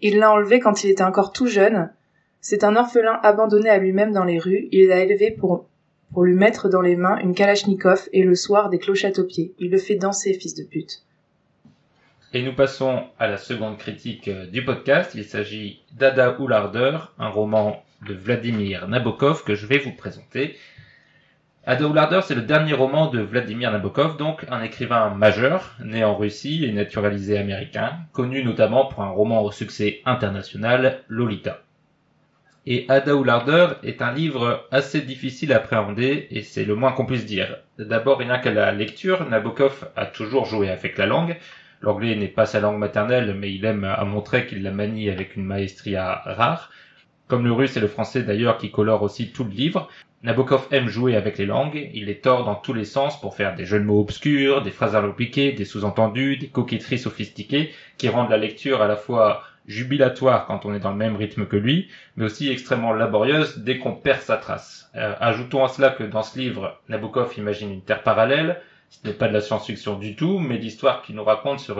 [0.01, 1.91] Il l'a enlevé quand il était encore tout jeune.
[2.41, 4.67] C'est un orphelin abandonné à lui-même dans les rues.
[4.71, 5.67] Il l'a élevé pour
[6.13, 9.53] pour lui mettre dans les mains une kalachnikov et le soir des clochettes aux pieds.
[9.57, 11.03] Il le fait danser, fils de pute.
[12.33, 15.11] Et nous passons à la seconde critique euh, du podcast.
[15.15, 20.55] Il s'agit d'Ada ou l'ardeur, un roman de Vladimir Nabokov que je vais vous présenter.
[21.65, 26.65] L'ardeur, c'est le dernier roman de Vladimir Nabokov, donc un écrivain majeur, né en Russie
[26.65, 31.61] et naturalisé américain, connu notamment pour un roman au succès international, Lolita.
[32.65, 33.13] Et Ada
[33.83, 37.57] est un livre assez difficile à appréhender, et c'est le moins qu'on puisse dire.
[37.79, 41.37] D'abord, rien qu'à la lecture, Nabokov a toujours joué avec la langue,
[41.83, 45.35] L'anglais n'est pas sa langue maternelle, mais il aime à montrer qu'il la manie avec
[45.35, 46.71] une maestria rare.
[47.27, 49.89] Comme le russe et le français d'ailleurs qui colorent aussi tout le livre,
[50.23, 53.55] Nabokov aime jouer avec les langues, il les tord dans tous les sens pour faire
[53.55, 58.29] des jeux de mots obscurs, des phrases allopiquées, des sous-entendus, des coquetteries sophistiquées qui rendent
[58.29, 61.89] la lecture à la fois jubilatoire quand on est dans le même rythme que lui,
[62.15, 64.89] mais aussi extrêmement laborieuse dès qu'on perd sa trace.
[64.95, 69.13] Euh, ajoutons à cela que dans ce livre, Nabokov imagine une terre parallèle, ce n'est
[69.13, 71.73] pas de la science-fiction du tout, mais l'histoire qu'il nous raconte se,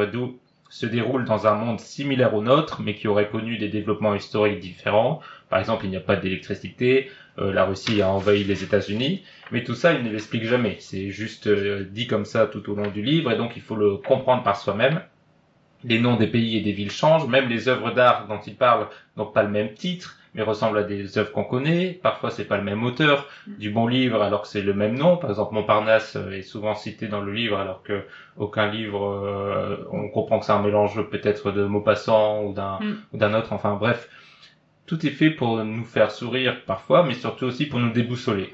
[0.73, 4.59] se déroule dans un monde similaire au nôtre, mais qui aurait connu des développements historiques
[4.59, 5.19] différents.
[5.47, 9.63] Par exemple, il n'y a pas d'électricité, euh, la Russie a envahi les États-Unis, mais
[9.63, 10.77] tout ça, il ne l'explique jamais.
[10.79, 13.75] C'est juste euh, dit comme ça tout au long du livre, et donc il faut
[13.75, 15.01] le comprendre par soi-même.
[15.83, 18.88] Les noms des pays et des villes changent, même les œuvres d'art dont il parle
[19.15, 22.00] n'ont pas le même titre, mais ressemblent à des œuvres qu'on connaît.
[22.02, 25.17] Parfois, c'est pas le même auteur du bon livre alors que c'est le même nom.
[25.17, 28.04] Par exemple, Montparnasse euh, est souvent cité dans le livre alors que
[28.38, 32.93] aucun livre, euh, on comprend que c'est un mélange peut-être de Maupassant ou d'un Mm.
[33.13, 33.54] ou d'un autre.
[33.54, 34.10] Enfin bref,
[34.86, 38.54] tout est fait pour nous faire sourire parfois, mais surtout aussi pour nous déboussoler.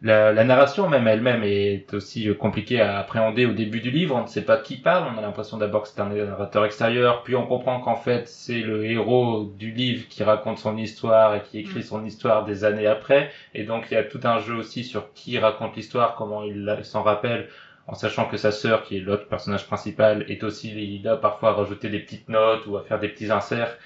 [0.00, 4.16] La, la narration même elle-même est aussi euh, compliquée à appréhender au début du livre.
[4.16, 5.12] On ne sait pas qui parle.
[5.14, 8.60] On a l'impression d'abord que c'est un narrateur extérieur, puis on comprend qu'en fait c'est
[8.60, 12.86] le héros du livre qui raconte son histoire et qui écrit son histoire des années
[12.86, 13.30] après.
[13.54, 16.80] Et donc il y a tout un jeu aussi sur qui raconte l'histoire, comment il
[16.82, 17.48] s'en rappelle,
[17.86, 21.52] en sachant que sa sœur, qui est l'autre personnage principal, est aussi là parfois à
[21.52, 23.76] rajouter des petites notes ou à faire des petits inserts.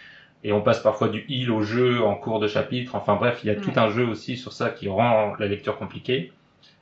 [0.46, 2.94] Et on passe parfois du il au jeu en cours de chapitre.
[2.94, 5.76] Enfin bref, il y a tout un jeu aussi sur ça qui rend la lecture
[5.76, 6.32] compliquée.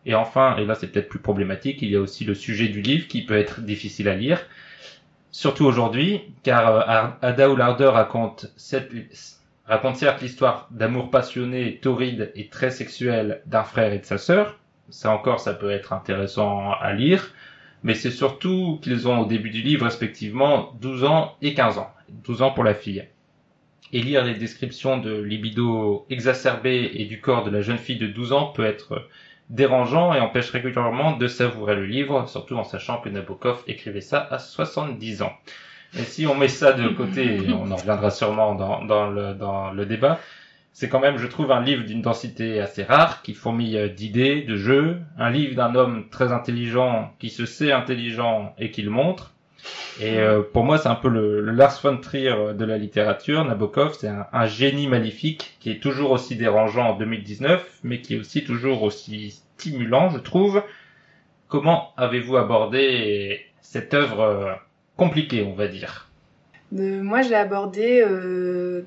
[0.05, 2.83] Et enfin, et là c'est peut-être plus problématique, il y a aussi le sujet du
[2.83, 4.39] livre qui peut être difficile à lire.
[5.31, 8.93] Surtout aujourd'hui, car euh, Ada ou l'ardeur raconte, cette-
[9.67, 14.59] raconte certes l'histoire d'amour passionné, torride et très sexuel d'un frère et de sa sœur.
[14.91, 17.33] Ça encore, ça peut être intéressant à lire.
[17.83, 21.91] Mais c'est surtout qu'ils ont au début du livre respectivement 12 ans et 15 ans.
[22.11, 23.07] 12 ans pour la fille.
[23.95, 28.09] Et lire les descriptions de libido exacerbé et du corps de la jeune fille de
[28.09, 29.09] 12 ans peut être
[29.51, 34.27] dérangeant et empêche régulièrement de savourer le livre, surtout en sachant que Nabokov écrivait ça
[34.31, 35.33] à 70 ans.
[35.97, 39.87] Et si on met ça de côté, on en reviendra sûrement dans, le, dans le
[39.87, 40.19] débat,
[40.73, 44.57] c'est quand même, je trouve, un livre d'une densité assez rare, qui fourmille d'idées, de
[44.57, 49.34] jeux, un livre d'un homme très intelligent, qui se sait intelligent et qui le montre.
[50.01, 53.45] Et euh, pour moi, c'est un peu le, Lars von Trier de la littérature.
[53.45, 58.19] Nabokov, c'est un, génie maléfique qui est toujours aussi dérangeant en 2019, mais qui est
[58.19, 60.63] aussi toujours aussi stimulant, je trouve.
[61.49, 64.53] Comment avez-vous abordé cette œuvre euh,
[64.97, 66.11] compliquée, on va dire?
[66.77, 68.83] Euh, moi, je l'ai abordé euh,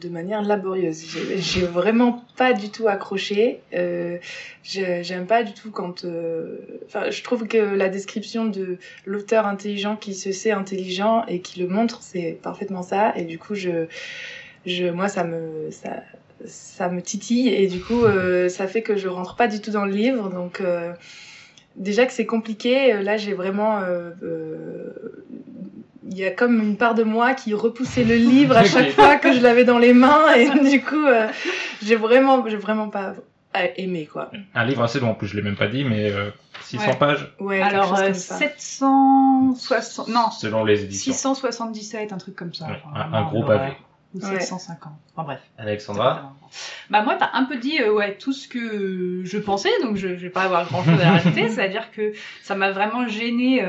[0.00, 1.04] de manière laborieuse.
[1.36, 3.60] J'ai- vraiment pas du tout accroché.
[3.74, 4.18] Euh,
[4.62, 6.04] j'ai- J'aime pas du tout quand.
[6.04, 11.40] euh, Enfin, je trouve que la description de l'auteur intelligent qui se sait intelligent et
[11.40, 13.12] qui le montre, c'est parfaitement ça.
[13.16, 13.86] Et du coup, je,
[14.66, 16.02] je, moi, ça me, ça,
[16.46, 19.70] ça me titille et du coup, euh, ça fait que je rentre pas du tout
[19.70, 20.30] dans le livre.
[20.30, 20.62] Donc,
[21.76, 23.80] déjà que c'est compliqué, là, j'ai vraiment.
[26.10, 29.16] Il y a comme une part de moi qui repoussait le livre à chaque fois
[29.16, 31.28] que je l'avais dans les mains et du coup, euh,
[31.82, 33.14] j'ai vraiment, j'ai vraiment pas
[33.56, 34.30] euh, aimé quoi.
[34.54, 36.30] Un livre assez long, en plus je l'ai même pas dit, mais euh,
[36.62, 36.96] 600 Ouais.
[36.96, 37.60] pages Ouais.
[37.62, 38.36] Alors, euh, comme ça.
[38.36, 40.08] 760...
[40.08, 41.12] Non, selon les éditions.
[41.12, 42.66] 677, un truc comme ça.
[42.66, 43.72] Ouais, Enfin, un- gros pavé.
[44.14, 44.40] Ou Ouais.
[44.40, 44.92] 750.
[45.14, 45.40] Enfin bref.
[45.56, 46.32] Alexandra
[46.90, 50.08] Bah moi t'as un peu dit euh, ouais tout ce que je pensais donc je,
[50.08, 53.06] je vais pas avoir grand chose à rajouter c'est à dire que ça m'a vraiment
[53.06, 53.64] gêné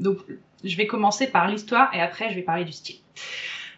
[0.00, 0.16] donc
[0.64, 2.96] je vais commencer par l'histoire et après je vais parler du style.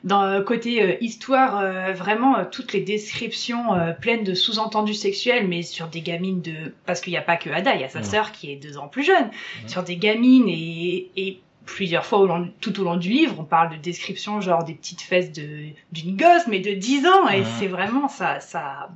[0.04, 4.94] Dans euh, côté euh, histoire euh, vraiment euh, toutes les descriptions euh, pleines de sous-entendus
[4.94, 7.84] sexuels mais sur des gamines de parce qu'il n'y a pas que Ada il y
[7.84, 9.30] a sa sœur qui est deux ans plus jeune
[9.66, 13.44] sur des gamines et, et plusieurs fois au long- tout au long du livre, on
[13.44, 17.42] parle de descriptions genre des petites fesses de d'une gosse, mais de 10 ans, et
[17.58, 18.90] c'est vraiment ça, ça,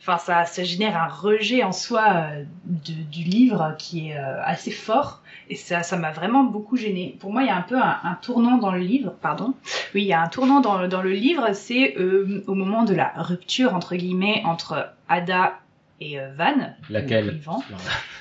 [0.00, 4.42] enfin ça, ça génère un rejet en soi euh, de- du livre qui est euh,
[4.42, 7.16] assez fort, et ça, ça m'a vraiment beaucoup gêné.
[7.20, 9.54] Pour moi, il y a un peu un, un tournant dans le livre, pardon.
[9.94, 12.94] Oui, il y a un tournant dans, dans le livre, c'est euh, au moment de
[12.94, 15.58] la rupture entre guillemets entre Ada
[16.00, 17.62] et euh, Van, Laquelle Yvan.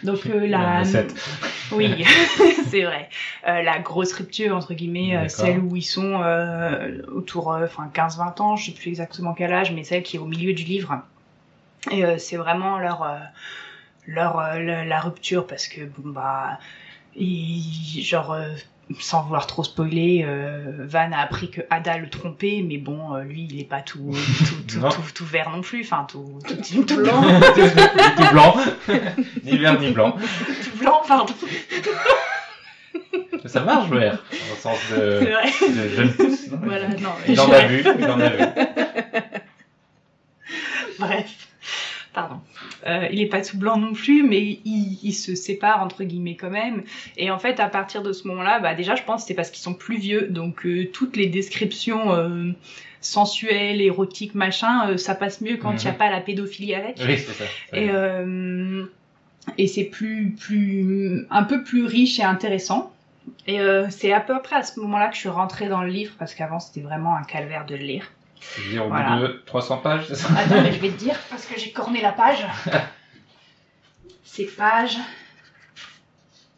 [0.04, 0.84] Donc euh, La
[1.72, 2.04] oui,
[2.68, 3.10] c'est vrai.
[3.48, 6.22] Euh, la grosse rupture entre guillemets, celle où ils sont
[7.14, 10.20] autour, euh, enfin 15-20 ans, je sais plus exactement quel âge, mais celle qui est
[10.20, 11.02] au milieu du livre.
[11.92, 13.08] Et c'est vraiment leur
[14.06, 16.60] leur la, la rupture parce que bon bah
[17.16, 18.48] ils- genre euh,
[19.00, 23.22] sans vouloir trop spoiler, euh, Van a appris que Ada le trompait, mais bon, euh,
[23.24, 24.12] lui, il est pas tout
[24.48, 24.90] tout, tout, Non.
[24.90, 27.22] tout, tout vert non plus, enfin tout, tout, tout Blanc.
[28.18, 28.56] tout blanc.
[29.44, 30.12] ni vert ni blanc.
[30.64, 31.34] tout blanc, pardon.
[33.46, 34.24] Ça marche, vert.
[34.32, 36.48] Dans le sens de, jeune pousse.
[36.64, 37.10] Voilà, non.
[37.28, 38.44] Il en a vu, il en a vu.
[41.00, 41.48] Bref,
[42.14, 42.42] pardon.
[42.88, 46.36] Euh, il est pas tout blanc non plus, mais il, il se sépare entre guillemets
[46.36, 46.84] quand même.
[47.18, 49.52] Et en fait, à partir de ce moment-là, bah déjà, je pense que c'est parce
[49.52, 52.52] qu'ils sont plus vieux, donc euh, toutes les descriptions euh,
[53.02, 55.98] sensuelles, érotiques, machin, ça passe mieux quand il n'y a Mhm.
[55.98, 56.98] pas la pédophilie avec.
[57.06, 57.46] Oui, c'est ça.
[57.74, 57.90] Et
[59.58, 62.92] et c'est plus plus un peu plus riche et intéressant.
[63.48, 63.58] Et
[63.90, 66.36] c'est à peu près à ce moment-là que je suis rentrée dans le livre parce
[66.36, 68.12] qu'avant c'était vraiment un calvaire de le lire.
[68.70, 69.16] Dire, au Voilà.
[69.18, 71.72] bout de 300 pages, c'est ça Attends, mais je vais te dire parce que j'ai
[71.72, 72.46] corné la page.
[74.24, 74.98] C'est page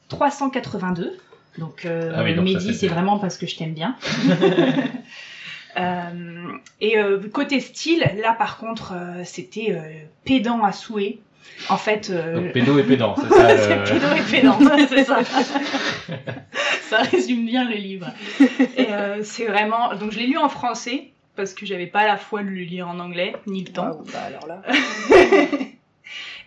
[0.10, 1.18] 382.
[1.58, 3.96] Donc, euh, Ah oui, donc ça, Mehdi, c'est vraiment parce que je t'aime bien.
[5.78, 9.80] Euh, et euh, côté style, là par contre, euh, c'était
[10.26, 11.20] pédant à souhait.
[11.70, 15.20] En fait, Donc, pédo et pédant, c'est ça c'est pédo et pédant, c'est ça.
[16.90, 18.08] ça résume bien le livre.
[18.78, 18.88] Et
[19.24, 19.96] c'est vraiment.
[19.96, 22.88] Donc je l'ai lu en français parce que j'avais pas la foi de le lire
[22.88, 23.92] en anglais ni le temps.
[23.92, 24.62] Waouh, bah alors là.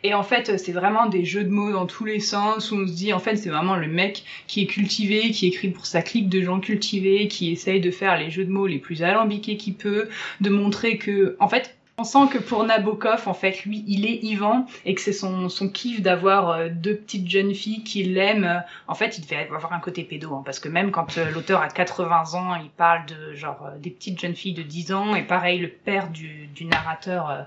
[0.04, 2.86] Et en fait, c'est vraiment des jeux de mots dans tous les sens où on
[2.86, 6.02] se dit, en fait, c'est vraiment le mec qui est cultivé, qui écrit pour sa
[6.02, 9.56] clique de gens cultivés, qui essaye de faire les jeux de mots les plus alambiqués
[9.56, 10.10] qu'il peut,
[10.42, 14.18] de montrer que, en fait, on sent que pour Nabokov, en fait, lui, il est
[14.22, 18.44] Ivan et que c'est son, son kiff d'avoir euh, deux petites jeunes filles qui l'aiment.
[18.44, 21.30] Euh, En fait, il devait avoir un côté pédo, hein, parce que même quand euh,
[21.30, 25.14] l'auteur a 80 ans, il parle de genre des petites jeunes filles de 10 ans
[25.14, 27.42] et pareil, le père du, du narrateur euh,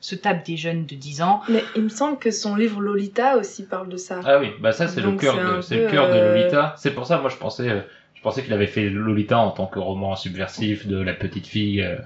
[0.00, 1.42] se tape des jeunes de 10 ans.
[1.48, 4.18] Mais il me semble que son livre Lolita aussi parle de ça.
[4.24, 6.74] Ah oui, bah ça c'est le cœur de, c'est le peu, cœur de Lolita.
[6.76, 7.84] C'est pour ça, moi je pensais,
[8.14, 11.82] je pensais qu'il avait fait Lolita en tant que roman subversif de la petite fille
[11.82, 11.96] euh,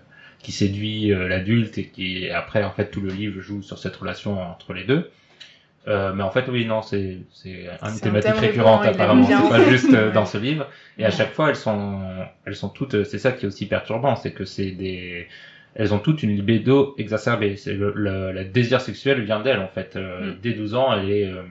[0.41, 3.97] qui séduit euh, l'adulte et qui après en fait tout le livre joue sur cette
[3.97, 5.11] relation entre les deux.
[5.89, 9.25] Euh, mais en fait oui non c'est c'est une un thématique thème récurrente apparemment.
[9.27, 10.69] c'est pas juste euh, dans ce livre.
[10.99, 12.01] Et à chaque fois elles sont
[12.45, 15.29] elles sont toutes c'est ça qui est aussi perturbant c'est que c'est des
[15.77, 17.57] elles ont toutes une libido exacerbée.
[17.57, 20.39] C'est le, le, la désir sexuel vient d'elles en fait Euh, Mm.
[20.43, 21.43] dès 12 ans elle est euh,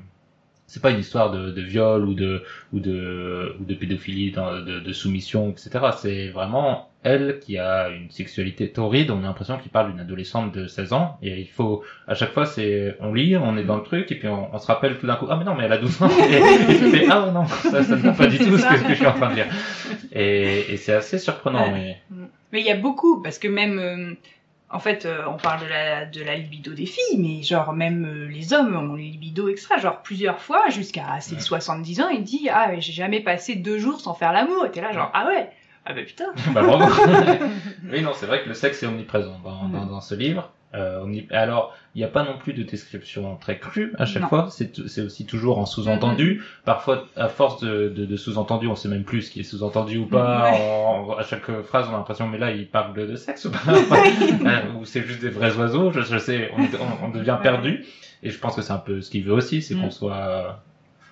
[0.68, 4.80] c'est pas une histoire de, de viol ou de ou de ou de pédophilie de,
[4.80, 9.12] de soumission etc c'est vraiment elle qui a une sexualité torride.
[9.12, 11.20] On a l'impression qu'il parle d'une adolescente de 16 ans.
[11.22, 14.16] Et il faut à chaque fois c'est on lit on est dans le truc et
[14.16, 16.02] puis on, on se rappelle tout d'un coup ah mais non mais elle a 12
[16.02, 16.10] ans.
[16.10, 18.78] Et, et tu fais ah non ça ça ne va pas du tout ce que,
[18.78, 19.46] ce que je suis en train de dire.
[20.14, 21.98] Et, et c'est assez surprenant Ouais.
[22.12, 24.14] mais Mais il y a beaucoup, parce que même, euh,
[24.76, 28.06] en fait, euh, on parle de la, de la libido des filles, mais genre même
[28.06, 31.42] euh, les hommes ont une libido extra, genre plusieurs fois, jusqu'à ses Ouais.
[31.42, 34.82] 70 ans, il dit, ah, j'ai jamais passé deux jours sans faire l'amour, et t'es
[34.82, 35.50] là, genre, ah ouais,
[35.86, 36.26] Ah bah putain.
[36.54, 36.86] Bah, bravo.
[37.92, 40.52] oui, non, c'est vrai que le sexe est omniprésent dans, dans, dans ce livre.
[40.76, 44.24] Euh, omni- Alors, il n'y a pas non plus de description très crue à chaque
[44.24, 44.28] Non.
[44.30, 44.48] fois.
[44.50, 46.44] C'est aussi toujours en sous-entendu.
[46.66, 49.98] Parfois, à force de, de, de sous-entendu, on sait même plus ce qui est sous-entendu
[50.00, 50.52] ou pas.
[50.52, 50.60] Ouais.
[50.60, 53.52] En- à chaque phrase, on a l'impression, mais là, il parle de, de sexe ou
[53.52, 53.60] pas?
[54.46, 55.92] Euh, Ou c'est juste des vrais oiseaux?
[55.92, 57.42] Je, je sais, on, on, on devient Ouais.
[57.42, 57.86] perdu.
[58.22, 59.82] Et je pense que c'est un peu ce qu'il veut aussi, c'est Mm.
[59.82, 60.62] qu'on soit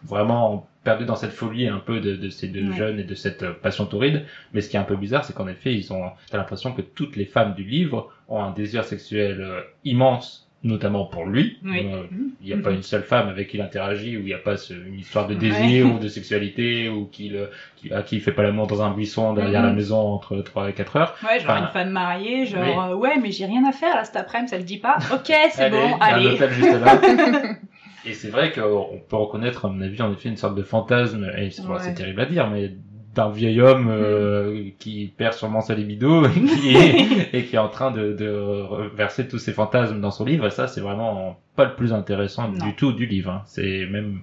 [0.03, 2.75] vraiment perdu dans cette folie un peu de, de ces deux Ouais.
[2.77, 4.23] jeunes et de cette euh, passion touride.
[4.53, 6.81] Mais ce qui est un peu bizarre, c'est qu'en effet, ils ont, t'as l'impression que
[6.81, 11.57] toutes les femmes du livre ont un désir sexuel euh, immense, notamment pour lui.
[11.63, 11.79] Oui.
[11.91, 12.29] Euh, Mhm.
[12.41, 14.37] Il n'y a pas une seule femme avec qui il interagit où il n'y a
[14.37, 15.39] pas ce- une histoire de Ouais.
[15.39, 17.39] désir ou de sexualité ou qu'il,
[17.77, 20.69] qui, à qui il fait pas l'amour dans un buisson derrière la maison entre 3
[20.69, 21.15] et 4 heures.
[21.23, 22.91] Ouais, genre Enfin, une femme mariée, genre oui.
[22.91, 24.97] euh, ouais, mais j'ai rien à faire là cet après-midi, ça le dit pas.
[25.13, 26.37] Ok, c'est bon, allez.
[28.05, 31.29] et c'est vrai qu'on peut reconnaître, à mon avis, en effet, une sorte de fantasme,
[31.37, 31.93] et c'est Ouais.
[31.93, 32.71] terrible à dire, mais
[33.15, 37.59] d'un vieil homme euh, qui perd sûrement sa libido et qui est, et qui est
[37.59, 40.47] en train de, de verser tous ses fantasmes dans son livre.
[40.47, 42.65] Et ça, c'est vraiment pas le plus intéressant Non.
[42.65, 43.29] du tout du livre.
[43.31, 43.41] hein.
[43.45, 44.21] C'est même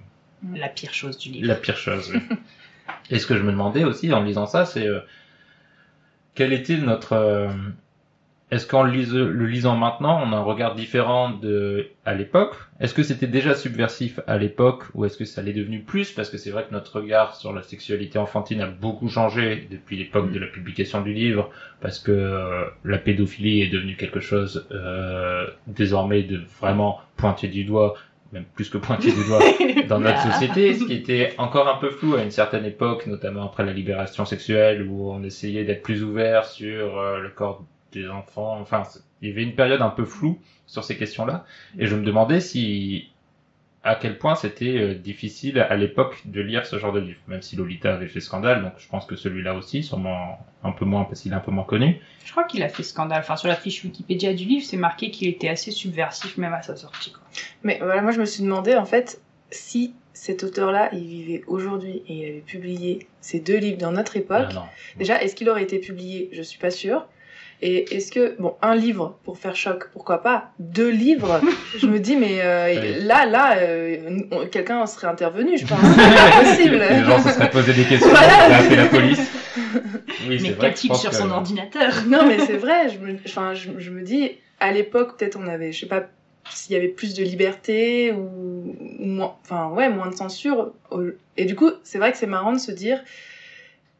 [0.53, 1.47] La pire chose du livre.
[1.47, 2.11] la pire chose.
[2.13, 2.19] oui.
[3.09, 4.99] et ce que je me demandais aussi en lisant ça, c'est euh,
[6.35, 7.47] quel était notre euh,
[8.51, 12.53] est-ce qu'en le, lise- le lisant maintenant, on a un regard différent de à l'époque?
[12.81, 16.11] Est-ce que c'était déjà subversif à l'époque ou est-ce que ça l'est devenu plus?
[16.11, 19.97] Parce que c'est vrai que notre regard sur la sexualité enfantine a beaucoup changé depuis
[19.97, 24.67] l'époque de la publication du livre, parce que euh, la pédophilie est devenue quelque chose
[24.71, 27.93] euh, désormais de vraiment pointé du doigt,
[28.33, 29.39] même plus que pointé du doigt
[29.87, 30.31] dans notre Ah.
[30.33, 33.73] société, ce qui était encore un peu flou à une certaine époque, notamment après la
[33.73, 38.59] libération sexuelle, où on essayait d'être plus ouvert sur euh, le corps des enfants.
[38.59, 38.83] Enfin,
[39.21, 41.45] il y avait une période un peu floue sur ces questions-là,
[41.77, 43.09] et je me demandais si
[43.83, 47.41] à quel point c'était euh, difficile à l'époque de lire ce genre de livre, même
[47.41, 51.03] si Lolita avait fait scandale, donc je pense que celui-là aussi, sûrement un peu moins
[51.05, 51.99] parce qu'il est un peu moins connu.
[52.23, 53.21] Je crois qu'il a fait scandale.
[53.21, 56.61] Enfin, sur la fiche Wikipédia du livre, c'est marqué qu'il était assez subversif même à
[56.61, 57.11] sa sortie.
[57.11, 57.23] Quoi.
[57.63, 62.03] Mais voilà, moi je me suis demandé en fait si cet auteur-là, il vivait aujourd'hui
[62.07, 64.49] et il avait publié ces deux livres dans notre époque.
[64.49, 64.63] Ah non.
[64.97, 66.29] Déjà, est-ce qu'il aurait été publié?
[66.31, 67.07] Je suis pas sûre.
[67.63, 71.41] Et est-ce que, bon, un livre pour faire choc, pourquoi pas Deux livres?
[71.77, 74.19] Je me dis, mais euh, là, là, euh,
[74.51, 75.77] quelqu'un serait intervenu, je pense.
[75.83, 76.77] C'est pas possible.
[76.89, 78.27] Les gens se seraient posé des questions, Voilà.
[78.27, 79.31] on aurait appelé la police.
[80.27, 81.91] Oui, Mais qu'a-t-il sur que- son ordinateur?
[82.07, 82.89] Non, mais c'est vrai.
[82.89, 86.03] Je me, enfin, je, je me dis, à l'époque, peut-être on avait, je sais pas,
[86.49, 90.71] s'il y avait plus de liberté ou, ou moins, enfin, ouais, moins de censure.
[91.37, 93.01] Et du coup, c'est vrai que c'est marrant de se dire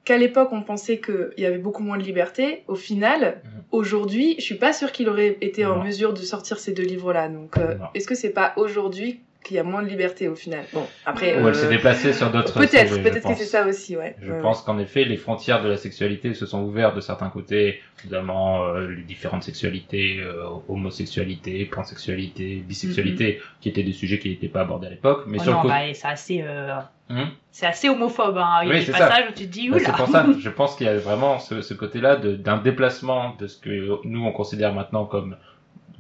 [0.04, 2.64] qu'à l'époque, on pensait qu'il y avait beaucoup moins de liberté.
[2.68, 3.64] Au final, Mhm.
[3.72, 7.30] aujourd'hui, je suis pas sûre qu'il aurait été en mesure de sortir ces deux livres-là.
[7.30, 10.64] Donc, euh, est-ce que c'est pas aujourd'hui qu'il y a moins de liberté au final
[10.74, 11.36] Bon, après.
[11.36, 14.16] Ou elle euh, s'est déplacée sur d'autres Peut-être, peut-être que c'est ça aussi, ouais.
[14.22, 17.82] Je pense qu'en effet, les frontières de la sexualité se sont ouvertes de certains côtés,
[18.06, 24.48] notamment euh, les différentes sexualités, euh, homosexualité, pansexualité, bisexualité, qui étaient des sujets qui n'étaient
[24.48, 25.24] pas abordés à l'époque.
[25.28, 26.76] Mais Oh sur non, le bah, c'est assez, euh,
[27.10, 28.38] Hum c'est assez homophobe.
[28.38, 28.60] Hein.
[28.64, 29.08] Il y a Oui, des c'est ça.
[29.08, 29.86] passages où tu te dis, Bah, oula.
[29.86, 33.48] c'est pour ça, je pense qu'il y a vraiment ce, ce côté-là d'un déplacement de
[33.48, 35.36] ce que nous on considère maintenant comme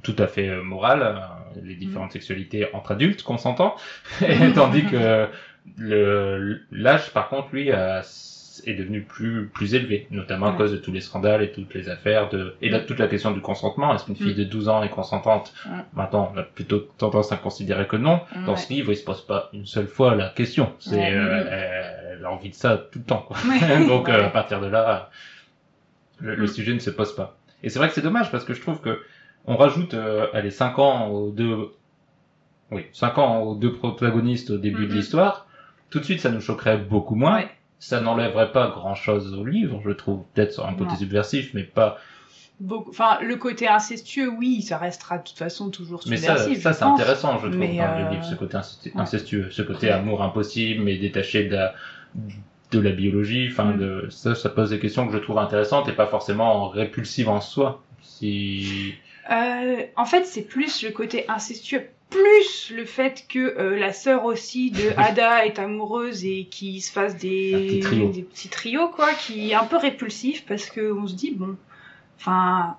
[0.03, 1.21] tout à fait moral,
[1.63, 3.75] les différentes sexualités entre adultes consentants,
[4.21, 5.27] et tandis que
[5.77, 8.01] le l'âge par contre lui a-
[8.65, 11.89] est devenu plus plus élevé, notamment à cause de tous les scandales et toutes les
[11.89, 13.93] affaires de et là, toute la question du consentement.
[13.95, 14.37] Est-ce qu'une fille Mm.
[14.39, 15.53] de 12 ans est consentante.
[15.93, 18.19] Maintenant, on a plutôt tendance à considérer que non.
[18.45, 18.57] Dans Ouais.
[18.57, 20.73] ce livre, il se pose pas une seule fois la question.
[20.79, 21.11] C'est Ouais.
[21.15, 23.25] euh, elle a envie de ça tout le temps.
[23.27, 23.37] Quoi.
[23.87, 25.09] Donc euh, à partir de là,
[26.19, 26.47] le, le Mm.
[26.47, 27.37] sujet ne se pose pas.
[27.63, 29.01] Et c'est vrai que c'est dommage parce que je trouve que
[29.45, 31.71] on rajoute euh, allez 5 ans aux deux
[32.71, 34.97] oui, 5 ans aux deux protagonistes au début de Mhm.
[34.97, 35.45] l'histoire.
[35.89, 37.43] Tout de suite, ça nous choquerait beaucoup moins.
[37.79, 40.95] Ça n'enlèverait pas grand-chose au livre, je trouve, peut-être sur un côté Non.
[40.97, 41.97] subversif, mais pas.
[42.61, 46.63] Beaucoup- Enfin, le côté incestueux, oui, ça restera de toute façon toujours Mais ça, subversif.
[46.63, 48.91] ça c'est intéressant, je trouve, Mais, dans le euh, livre, ce côté ouais.
[48.95, 49.93] incestueux, ce côté Ouais.
[49.93, 51.73] amour impossible, mais détaché de la,
[52.71, 53.49] de la biologie.
[53.51, 53.77] Enfin, Mm.
[53.79, 57.41] de ça, ça pose des questions que je trouve intéressantes et pas forcément répulsives en
[57.41, 57.81] soi.
[58.03, 58.93] Si
[59.29, 64.25] Euh, en fait, c'est plus le côté incestueux, plus le fait que euh, la sœur
[64.25, 68.09] aussi de Ada est amoureuse et qu'il se fasse des, petit trio.
[68.09, 71.55] des petits trios, quoi, qui est un peu répulsif parce que on se dit, bon,
[72.19, 72.75] enfin,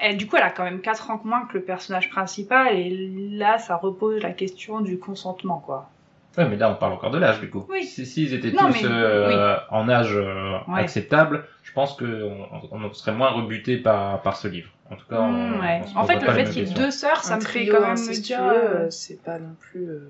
[0.00, 2.76] elle, du coup, elle a quand même 4 ans de moins que le personnage principal
[2.76, 5.90] et là, ça repose la question du consentement, quoi.
[6.38, 7.66] Ouais, mais là, on parle encore de l'âge, du coup.
[7.68, 7.84] Oui.
[7.84, 10.80] Si, s'ils étaient Non, tous mais- euh, en âge euh, Ouais.
[10.80, 12.28] acceptable, je pense que
[12.70, 14.68] on, serait moins rebuté par par ce livre.
[14.90, 15.80] En tout cas, on, Mm, ouais.
[15.82, 17.66] on se En fait, le fait qu'il y ait deux sœurs, ça Un me fait
[17.66, 18.40] quand même me dire.
[18.44, 19.88] euh, c'est pas non plus.
[19.88, 20.00] euh.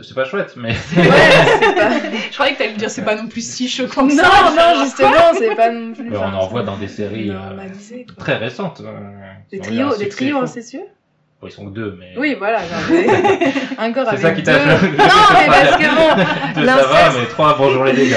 [0.00, 1.02] C'est pas chouette, mais Ouais,
[1.60, 1.90] c'est pas.
[2.30, 4.74] Je croyais que t'allais me dire c'est pas non plus si choquant que Non, ça.
[4.74, 6.16] non, justement, c'est pas non plus.
[6.16, 7.66] on en voit c'est dans des séries euh,
[8.16, 8.80] très récentes.
[8.84, 8.92] euh,
[9.50, 10.84] Des trios, des trios incestueux
[11.40, 12.60] Bon, ils sont que deux, mais Oui, voilà.
[13.78, 14.52] Encore c'est avec ça qui deux.
[14.52, 14.58] t'a.
[14.58, 18.14] Non, mais parce que bon, Deux, ça va, mais trois, bonjour les dégâts.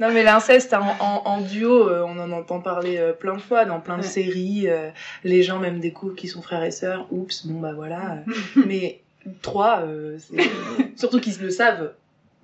[0.00, 3.40] Non mais l'inceste en, en, en duo, euh, on en entend parler euh, plein de
[3.40, 4.08] fois dans plein de Ouais.
[4.08, 4.64] séries.
[4.68, 4.90] euh,
[5.24, 7.06] les gens même des couples qui sont frères et sœurs.
[7.10, 8.18] Oups, bon bah voilà.
[8.28, 8.32] euh,
[8.66, 9.00] mais
[9.42, 10.18] trois, euh,
[10.96, 11.92] surtout qu'ils le savent.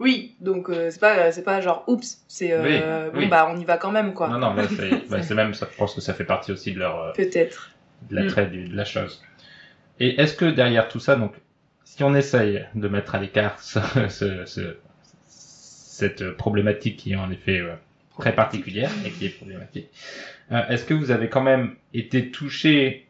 [0.01, 0.35] Oui.
[0.41, 3.27] Donc euh, c'est pas c'est pas genre oups, c'est euh, Oui, bon oui.
[3.29, 4.29] bah on y va quand même quoi.
[4.29, 6.81] Non, non, mais c'est bah, même, ça, je pense que ça fait partie aussi de
[6.81, 7.71] leur, euh, Peut-être.
[8.11, 9.23] de l'attrait du- de la chose.
[10.01, 11.35] Et est-ce que derrière tout ça, donc,
[11.85, 13.79] si on essaye de mettre à l'écart ce,
[14.09, 14.77] ce- ce-
[15.95, 17.75] cette problématique qui est en effet euh,
[18.19, 19.89] très particulière et qui est problématique,
[20.53, 23.07] euh, est-ce que vous avez quand même été touché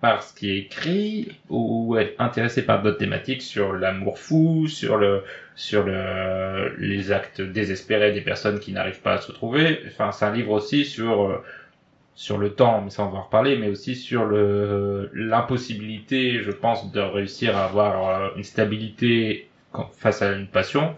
[0.00, 4.96] par ce qui est écrit ou être intéressé par d'autres thématiques sur l'amour fou, sur
[4.96, 5.22] le
[5.54, 9.80] sur le les actes désespérés des personnes qui n'arrivent pas à se trouver?
[9.86, 11.44] Enfin, c'est un livre aussi sur euh,
[12.14, 16.50] sur le temps, mais ça on va en reparler, mais aussi sur le l'impossibilité, je
[16.50, 19.48] pense, de réussir à avoir euh, une stabilité
[19.98, 20.96] face à une passion.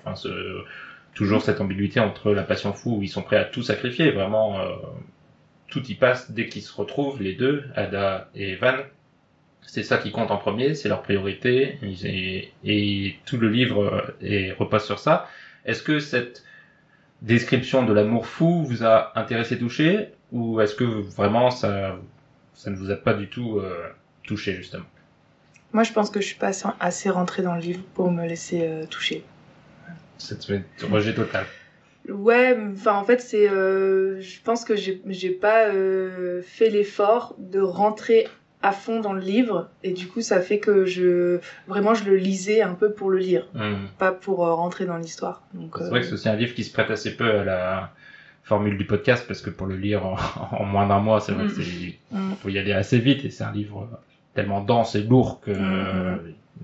[1.15, 4.61] Toujours cette ambiguïté entre la passion fou où ils sont prêts à tout sacrifier, vraiment
[4.61, 4.75] euh,
[5.69, 8.77] tout y passe dès qu'ils se retrouvent les deux, Ada et Van.
[9.65, 11.79] C'est ça qui compte en premier, c'est leur priorité,
[12.65, 15.29] et, tout le livre euh, est, repose sur ça.
[15.65, 16.43] Est-ce que cette
[17.21, 21.97] description de l'amour fou vous a intéressé, touché, ou est-ce que vraiment ça,
[22.67, 23.89] ne vous a pas du tout euh,
[24.25, 24.87] touché justement?
[25.73, 26.51] Moi je pense que je suis pas
[26.81, 29.25] assez, rentrée dans le livre pour me laisser toucher.
[30.19, 30.47] Cette
[30.91, 31.45] rejet total.
[32.09, 37.37] Ouais, enfin en fait c'est, euh, je pense que j'ai j'ai pas euh, fait l'effort
[37.39, 38.27] de rentrer
[38.61, 41.39] à fond dans le livre et du coup ça fait que je
[41.69, 43.87] vraiment je le lisais un peu pour le lire, Hmm.
[43.99, 45.43] pas pour euh, rentrer dans l'histoire.
[45.55, 47.93] Donc C'est vrai que c'est aussi un livre qui se prête assez peu à la
[48.43, 50.17] formule du podcast parce que pour le lire en,
[50.59, 53.31] en moins d'un mois, c'est vrai que c'est mm, faut y aller assez vite et
[53.31, 53.89] c'est un livre
[54.35, 55.57] tellement dense et lourd que Mhm.
[55.61, 56.17] euh,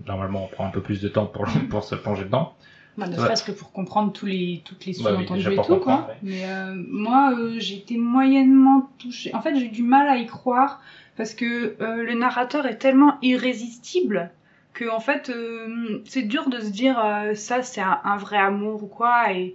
[0.07, 2.57] normalement on prend un peu plus de temps pour pour se plonger dedans.
[2.99, 3.19] Bah, ne Ouais.
[3.19, 6.07] serait-ce que pour comprendre tous les, toutes les Bah oui, sous-entendus et tout, quoi.
[6.09, 6.15] ouais.
[6.23, 9.35] Mais euh, moi, euh, j'ai été moyennement touchée.
[9.35, 10.83] En fait, j'ai eu du mal à y croire
[11.17, 14.31] parce que euh, le narrateur est tellement irrésistible
[14.75, 18.37] que, en fait, euh, c'est dur de se dire euh, ça, c'est un, un vrai
[18.37, 19.33] amour ou quoi.
[19.33, 19.55] Et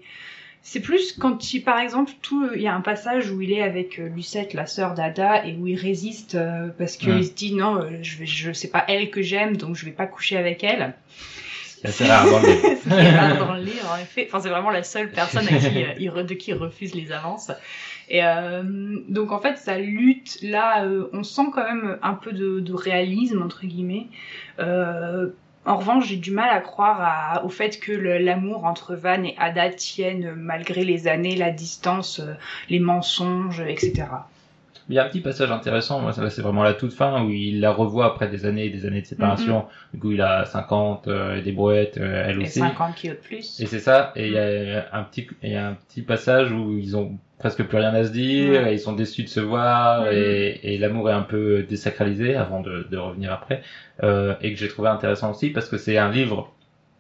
[0.62, 3.62] c'est plus quand il, par exemple, tout, il y a un passage où il est
[3.62, 7.24] avec euh, Lucette, la sœur d'Ada, et où il résiste euh, parce qu'il Mm.
[7.24, 10.08] se dit non, euh, je je c'est pas elle que j'aime, donc je vais pas
[10.08, 10.94] coucher avec elle.
[11.84, 12.68] C'est assez rare dans le livre.
[12.84, 14.28] Ce qui est rare dans le livre, en effet.
[14.30, 16.96] Enfin, c'est vraiment la seule personne à qui, euh, il re- de qui il refuse
[16.96, 17.52] les avances.
[18.10, 18.64] Et euh,
[19.10, 22.74] donc, en fait, sa lutte, là, euh, on sent quand même un peu de, de
[22.74, 24.08] réalisme, entre guillemets.
[25.66, 29.34] En revanche, j'ai du mal à croire à- au fait que l'amour entre Van et
[29.38, 32.20] Ada tienne malgré les années, la distance,
[32.70, 33.94] les mensonges, etc.
[34.90, 37.62] Il y a un petit passage intéressant, moi, c'est vraiment la toute fin où il
[37.62, 39.66] la revoit après des années et des années de séparation.
[39.94, 42.60] Du coup, il a 50, euh, des brouettes, euh, elle Et aussi.
[42.60, 43.60] 50 kilos de plus.
[43.62, 46.78] Et c'est ça, et il y a un petit, y a un petit passage où
[46.78, 48.72] ils ont presque plus rien à se dire, Ouais.
[48.72, 50.10] et ils sont déçus de se voir, Mhm.
[50.14, 53.62] et, et l'amour est un peu désacralisé avant de, de revenir après,
[54.04, 56.52] euh, et que j'ai trouvé intéressant aussi parce que c'est un livre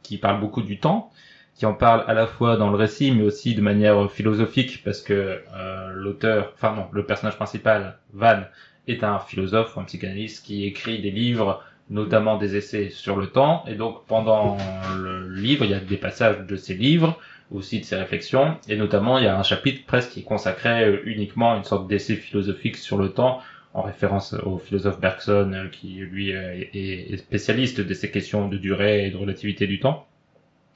[0.03, 1.09] qui parle beaucoup du temps,
[1.55, 5.01] qui en parle à la fois dans le récit, mais aussi de manière philosophique, parce
[5.01, 8.41] que euh, l'auteur, enfin non, le personnage principal, Van,
[8.87, 13.63] est un philosophe, un psychanalyste qui écrit des livres, notamment des essais sur le temps,
[13.67, 14.57] et donc pendant
[14.97, 17.19] le livre, il y a des passages de ses livres,
[17.51, 20.85] aussi de ses réflexions, et notamment il y a un chapitre presque qui est consacré
[20.85, 23.41] euh, uniquement à une sorte d'essai philosophique sur le temps,
[23.73, 28.47] en référence au philosophe Bergson, euh, qui lui euh, est est spécialiste de ces questions
[28.47, 30.07] de durée et de relativité du temps.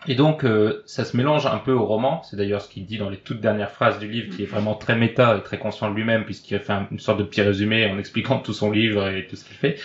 [0.05, 2.21] Et donc, euh, ça se mélange un peu au roman.
[2.23, 4.75] C'est d'ailleurs ce qu'il dit dans les toutes dernières phrases du livre, qui est vraiment
[4.75, 7.41] très méta et très conscient de lui-même, puisqu'il a fait un- une sorte de petit
[7.41, 9.77] résumé en expliquant tout son livre et tout ce qu'il fait.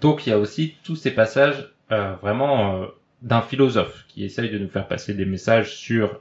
[0.00, 2.86] Donc, il y a aussi tous ces passages euh, vraiment euh,
[3.22, 6.20] d'un philosophe qui essaye de nous faire passer des messages sur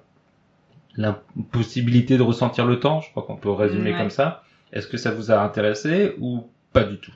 [0.95, 3.01] l'impossibilité de ressentir le temps.
[3.01, 3.97] Je crois qu'on peut résumer Ouais.
[3.97, 4.43] comme ça.
[4.74, 7.12] Est-ce que ça vous a intéressé ou pas du tout?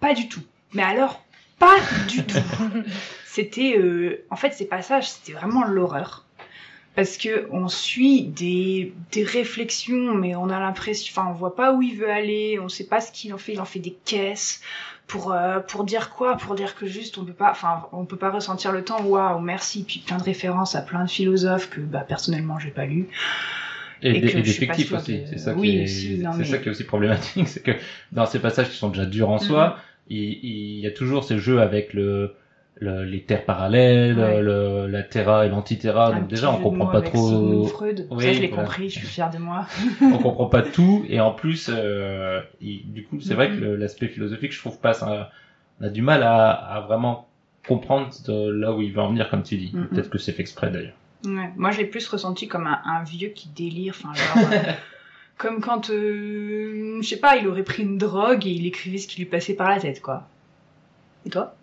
[0.00, 0.42] Pas du tout.
[0.74, 1.22] Mais alors,
[1.58, 1.76] pas
[2.08, 2.38] du tout.
[3.32, 6.24] C'était, euh, en fait, ces passages, c'était vraiment l'horreur.
[6.96, 11.72] Parce que on suit des, des réflexions, mais on a l'impression, enfin, on voit pas
[11.72, 13.96] où il veut aller, on sait pas ce qu'il en fait, il en fait des
[14.04, 14.60] caisses
[15.06, 18.16] pour euh, pour dire quoi, pour dire que juste on peut pas, enfin, on peut
[18.16, 19.00] pas ressentir le temps.
[19.04, 22.86] Waouh, merci, puis plein de références à plein de philosophes que, bah, personnellement, j'ai pas
[22.86, 23.06] lu.
[24.02, 25.18] Et, Et des- et d'effectifs sûre aussi.
[25.20, 27.46] de- C'est ça, Oui, qui est, aussi, non, c'est mais- ça qui est aussi problématique,
[27.48, 27.72] c'est que
[28.10, 29.46] dans ces passages qui sont déjà durs en Mhm.
[29.46, 29.78] soi,
[30.08, 32.34] il, il y a toujours ce jeu avec le,
[32.76, 34.40] le- les terres parallèles, Ouais.
[34.40, 36.08] le, la terra et l'antiterra.
[36.08, 38.06] Un Donc déjà, on comprend pas avec trop, Freud.
[38.10, 38.62] Oui, ça, je l'ai voilà.
[38.64, 39.66] compris, je suis fière de moi.
[40.02, 44.08] on comprend pas tout, et en plus, euh, du coup, c'est vrai que le- l'aspect
[44.08, 45.30] philosophique, je trouve pas, ça,
[45.80, 47.26] on a du mal à, à vraiment
[47.68, 49.70] comprendre de là où il va en venir, comme tu dis.
[49.74, 49.88] Mhm.
[49.88, 50.94] Peut-être que c'est fait exprès d'ailleurs.
[51.26, 51.50] Ouais.
[51.56, 54.72] Moi, je l'ai plus ressenti comme un, un vieux qui délire, enfin, genre, euh,
[55.36, 59.06] comme quand, euh, je sais pas, il aurait pris une drogue et il écrivait ce
[59.06, 60.26] qui lui passait par la tête, quoi.
[61.26, 61.54] Et toi?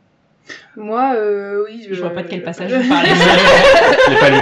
[0.76, 1.88] Moi, euh, oui.
[1.90, 3.10] Je vois pas de quel passage je vous parlez.
[3.10, 4.38] Je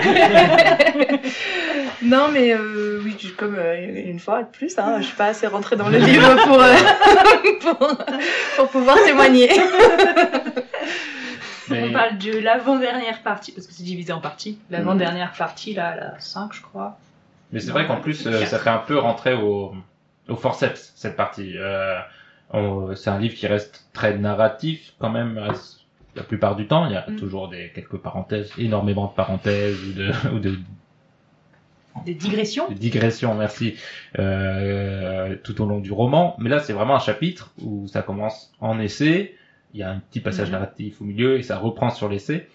[2.05, 3.75] non, mais euh, oui, je- comme euh,
[4.05, 6.75] une fois de plus, hein, je suis pas assez rentrée dans le livre pour, euh,
[7.61, 7.77] pour,
[8.57, 9.49] pour pouvoir témoigner.
[11.69, 14.59] Mais- On parle de l'avant-dernière partie, parce que c'est divisé en parties.
[14.69, 16.99] L'avant-dernière partie, là, la 5, je crois.
[17.51, 19.73] Mais c'est vrai qu'en plus, euh, ça fait un peu rentrer au,
[20.29, 21.55] au forceps, cette partie.
[21.57, 21.97] Euh,
[22.51, 25.39] on- c'est un livre qui reste très narratif, quand même,
[26.15, 26.85] la plupart du temps.
[26.87, 27.15] Il y a Mm.
[27.17, 30.57] toujours des, quelques parenthèses, énormément de parenthèses ou de, ou de,
[32.05, 32.67] Des digressions.
[32.69, 33.75] de digressions, merci,
[34.19, 36.35] euh, tout au long du roman.
[36.39, 39.35] Mais là, c'est vraiment un chapitre où ça commence en essai.
[39.73, 40.53] Il y a un petit passage Mhm.
[40.53, 42.47] narratif au milieu et ça reprend sur l'essai.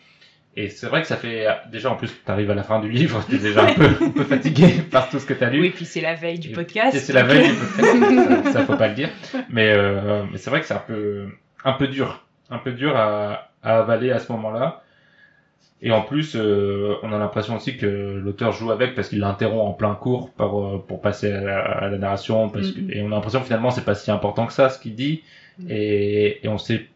[0.56, 2.90] Et c'est vrai que ça fait, déjà, en plus, tu arrives à la fin du
[2.90, 5.48] livre, tu es déjà un peu, un peu fatigué par tout ce que tu as
[5.50, 5.61] lu.
[5.61, 6.96] Oui, puis c'est la veille du Et- podcast.
[6.96, 9.11] Et c'est la veille du podcast, ça, ça faut pas le dire.
[9.48, 11.28] Mais, euh, mais c'est vrai que c'est un peu,
[11.64, 14.82] un peu dur, un peu dur à, à avaler à ce moment-là.
[15.82, 19.66] Et en plus, euh, on a l'impression aussi que l'auteur joue avec parce qu'il l'interrompt
[19.70, 22.50] en plein cours pour, euh, pour passer à la, à la narration.
[22.50, 22.90] Parce que, Mhm.
[22.90, 25.22] et on a l'impression que finalement, c'est pas si important que ça ce qu'il dit.
[25.58, 25.66] Mhm.
[25.70, 26.88] Et, et on sait,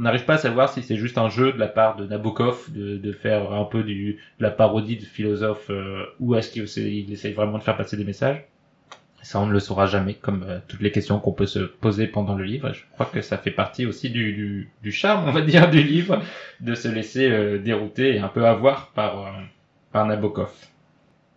[0.00, 2.72] on n'arrive pas à savoir si c'est juste un jeu de la part de Nabokov
[2.72, 7.12] de, de faire un peu du, de la parodie de philosophe euh, ou est-ce qu'il
[7.12, 8.44] essaie vraiment de faire passer des messages.
[9.22, 12.06] Ça, on ne le saura jamais, comme euh, toutes les questions qu'on peut se poser
[12.06, 12.72] pendant le livre.
[12.72, 15.82] Je crois que ça fait partie aussi du, du, du charme, on va dire, du
[15.82, 16.22] livre,
[16.60, 19.30] de se laisser euh, dérouter et un peu avoir par, euh,
[19.92, 20.50] par Nabokov.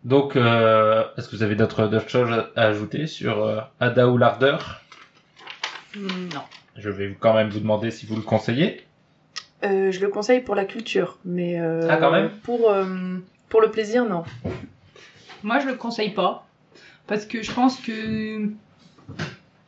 [0.05, 4.17] Donc, euh, est-ce que vous avez d'autres d'autres choses à ajouter sur euh, Ada ou
[4.17, 4.81] l'ardeur?
[5.97, 6.41] Non.
[6.77, 8.81] Je vais quand même vous demander si vous le conseillez.
[9.63, 12.29] Euh, je le conseille pour la culture, mais euh, Ah, quand même?
[12.43, 12.85] pour, euh,
[13.49, 14.23] pour le plaisir, non.
[15.43, 16.45] Moi, je le conseille pas.
[17.07, 18.49] Parce que je pense que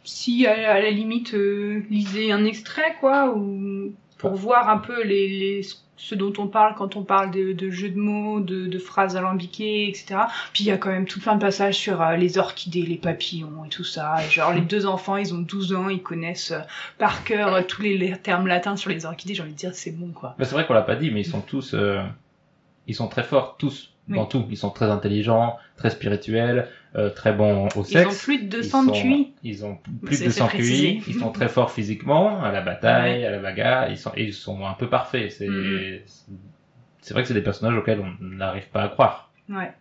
[0.03, 5.27] si, à, la limite, euh, lisez un extrait, quoi, ou pour voir un peu les,
[5.27, 5.61] les,
[5.97, 9.15] ce dont on parle quand on parle de, de jeux de mots, de, de phrases
[9.15, 10.21] alambiquées, etc.
[10.53, 12.97] Puis il y a quand même tout plein de passages sur euh, les orchidées, les
[12.97, 14.15] papillons et tout ça.
[14.25, 16.59] Et genre, les deux enfants, ils ont 12 ans, ils connaissent euh,
[16.97, 19.35] par cœur euh, tous les, les termes latins sur les orchidées.
[19.35, 20.35] J'ai envie de dire, c'est bon, quoi.
[20.37, 21.75] Mais c'est vrai qu'on l'a pas dit, mais ils sont tous,
[22.87, 24.45] ils sont très forts, tous, dans tout.
[24.49, 28.23] Ils sont très intelligents, très spirituels, euh, très bons au Ils ont sexe.
[28.23, 29.33] plus de 200 Ils de sont- QI.
[29.43, 30.97] Ils ont plus de c'est 200 précisé.
[30.99, 31.03] QI.
[31.07, 33.89] Ils sont très forts physiquement, à la bataille, à la bagarre.
[33.89, 35.31] Ils sont, et ils sont un peu parfaits.
[35.31, 35.99] C'est, Mhm.
[37.01, 39.31] c'est vrai que c'est des personnages auxquels on n'arrive pas à croire.
[39.49, 39.71] Ouais.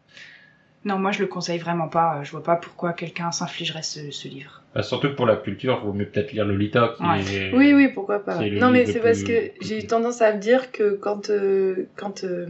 [0.84, 2.20] Non, moi je le conseille vraiment pas.
[2.24, 4.60] Je vois pas pourquoi quelqu'un s'infligerait ce, ce livre.
[4.74, 7.20] Bah, surtout que pour la culture, vaut mieux peut-être lire Lolita, qui Ouais.
[7.34, 7.54] est...
[7.54, 8.40] Oui, oui, pourquoi pas.
[8.50, 12.24] Non, mais c'est parce que j'ai eu tendance à me dire que quand, euh, quand
[12.24, 12.46] euh,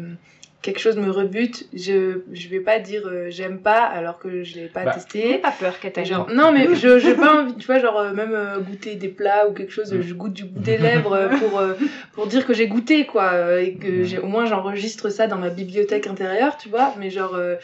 [0.64, 4.54] quelque chose me rebute, je, je vais pas dire euh, j'aime pas alors que je
[4.56, 5.38] l'ai pas Bah, N'aie testé.
[5.38, 6.06] pas peur, Kataya.
[6.06, 9.08] genre, non, mais je j'ai pas envie, tu vois, genre, euh, même euh, goûter des
[9.08, 10.00] plats ou quelque chose, Mm.
[10.00, 11.74] je goûte du bout des lèvres euh, pour, euh,
[12.12, 14.04] pour dire que j'ai goûté, quoi, euh, et que Mm.
[14.04, 17.56] j'ai, au moins j'enregistre ça dans ma bibliothèque intérieure, tu vois, mais genre, euh,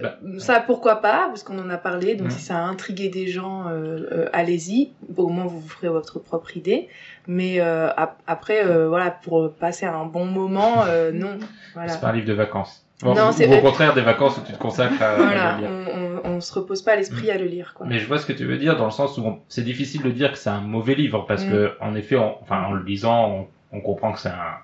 [0.00, 2.30] Bah, ça pourquoi pas, parce qu'on en a parlé, donc Mm.
[2.30, 6.18] si ça a intrigué des gens, euh, euh, allez-y, au moins vous vous ferez votre
[6.18, 6.88] propre idée,
[7.32, 11.38] mais euh, ap- après, euh, voilà, pour passer un bon moment, euh, non,
[11.74, 11.88] voilà.
[11.92, 12.84] C'est pas un livre de vacances.
[13.02, 15.60] Bon, Non, ou- au contraire des vacances où tu te consacres à, à Voilà, le
[15.62, 15.70] lire.
[15.70, 17.86] on, on, on se repose pas l'esprit à le lire, quoi.
[17.86, 20.10] Mais je vois ce que tu veux dire dans le sens où c'est difficile de
[20.10, 21.48] dire que c'est un mauvais livre parce Mm.
[21.50, 23.30] que en effet, on- enfin en le lisant,
[23.72, 24.56] on, on comprend que c'est un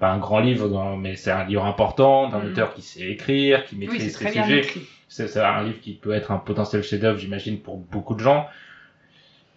[0.00, 2.46] pas un grand livre, dans- mais c'est un livre important d'un Mm.
[2.48, 4.62] auteur qui sait écrire, qui Oui, maîtrise c'est ses sujets.
[5.08, 8.46] c'est un livre qui peut être un potentiel chef-d'œuvre, j'imagine, pour beaucoup de gens.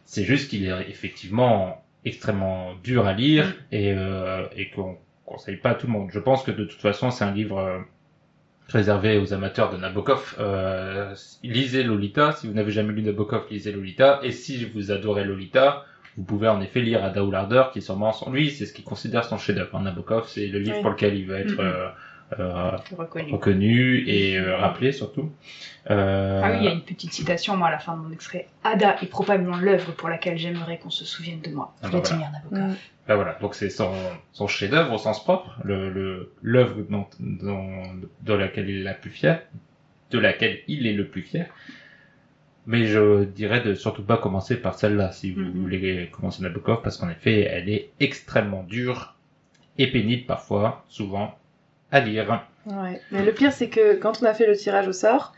[0.06, 5.72] C'est juste qu'il est effectivement extrêmement dur à lire et, euh, et qu'on conseille pas
[5.72, 6.10] à tout le monde.
[6.12, 7.80] Je pense que de toute façon, c'est un livre euh,
[8.68, 10.36] réservé aux amateurs de Nabokov.
[10.40, 12.32] Euh, lisez Lolita.
[12.34, 14.20] Si vous n'avez jamais lu Nabokov, lisez Lolita.
[14.24, 15.86] Et si vous adorez Lolita,
[16.18, 18.74] vous pouvez en effet lire Ada ou l'ardeur, qui est sûrement son lui, c'est ce
[18.74, 19.76] qu'il considère son chef-d'œuvre.
[19.76, 19.82] hein.
[19.84, 20.82] Nabokov, c'est le livre Oui.
[20.82, 21.60] pour lequel il va être Mhm.
[21.60, 21.90] euh, euh,
[22.32, 23.32] Reconnu.
[23.32, 25.32] reconnu et euh, rappelé surtout.
[25.92, 28.12] Euh, Ah oui, il y a une petite citation, moi, à la fin de mon
[28.12, 28.48] extrait.
[28.64, 31.74] Ada est probablement l'œuvre pour laquelle j'aimerais qu'on se souvienne de moi.
[31.84, 32.72] Ah Vladimir Nabokov.
[32.72, 32.76] Mm.
[33.08, 33.92] ben voilà, donc c'est son,
[34.34, 37.84] son chef-d'œuvre au sens propre, le le- l'œuvre dont, dont,
[38.22, 39.42] de laquelle il est la plus fier.
[40.12, 41.48] de laquelle il est le plus fier.
[42.68, 45.62] Mais je dirais de surtout pas commencer par celle-là si vous Mhm.
[45.62, 49.16] voulez commencer Nabokov parce qu'en effet, elle est extrêmement dure
[49.78, 51.38] et pénible parfois, souvent
[51.92, 52.42] à lire.
[52.66, 53.00] Ouais.
[53.12, 55.34] Mais le pire, c'est que quand on a fait le tirage au sort,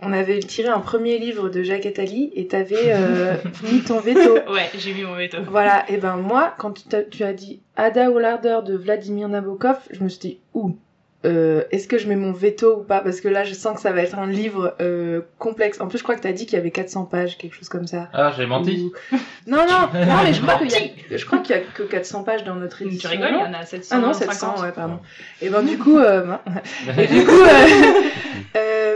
[0.00, 3.34] on avait tiré un premier livre de Jacques Attali et t'avais euh,
[3.72, 4.34] mis ton veto.
[4.52, 5.38] Ouais, j'ai mis mon veto.
[5.48, 9.28] Voilà, et ben moi, quand tu, t'as- tu as dit Ada ou l'ardeur de Vladimir
[9.28, 10.76] Nabokov, je me suis dit, ouh,
[11.24, 13.00] euh, est-ce que je mets mon veto ou pas?
[13.00, 15.80] Parce que là, je sens que ça va être un livre euh, complexe.
[15.80, 17.86] En plus, je crois que t'as dit qu'il y avait 400 pages, quelque chose comme
[17.86, 18.08] ça.
[18.12, 18.90] Ah, j'ai menti.
[19.12, 19.16] Ou-
[19.46, 21.82] Non, non, non, mais je crois qu'il y a, je crois qu'il y a que
[21.84, 23.10] 400 pages dans notre Tu édition.
[23.10, 23.96] rigoles, il y non en a 700.
[23.96, 24.98] Ah non, 700, ouais, pardon.
[25.40, 26.24] Et ben du coup, euh,
[26.98, 27.42] et du coup,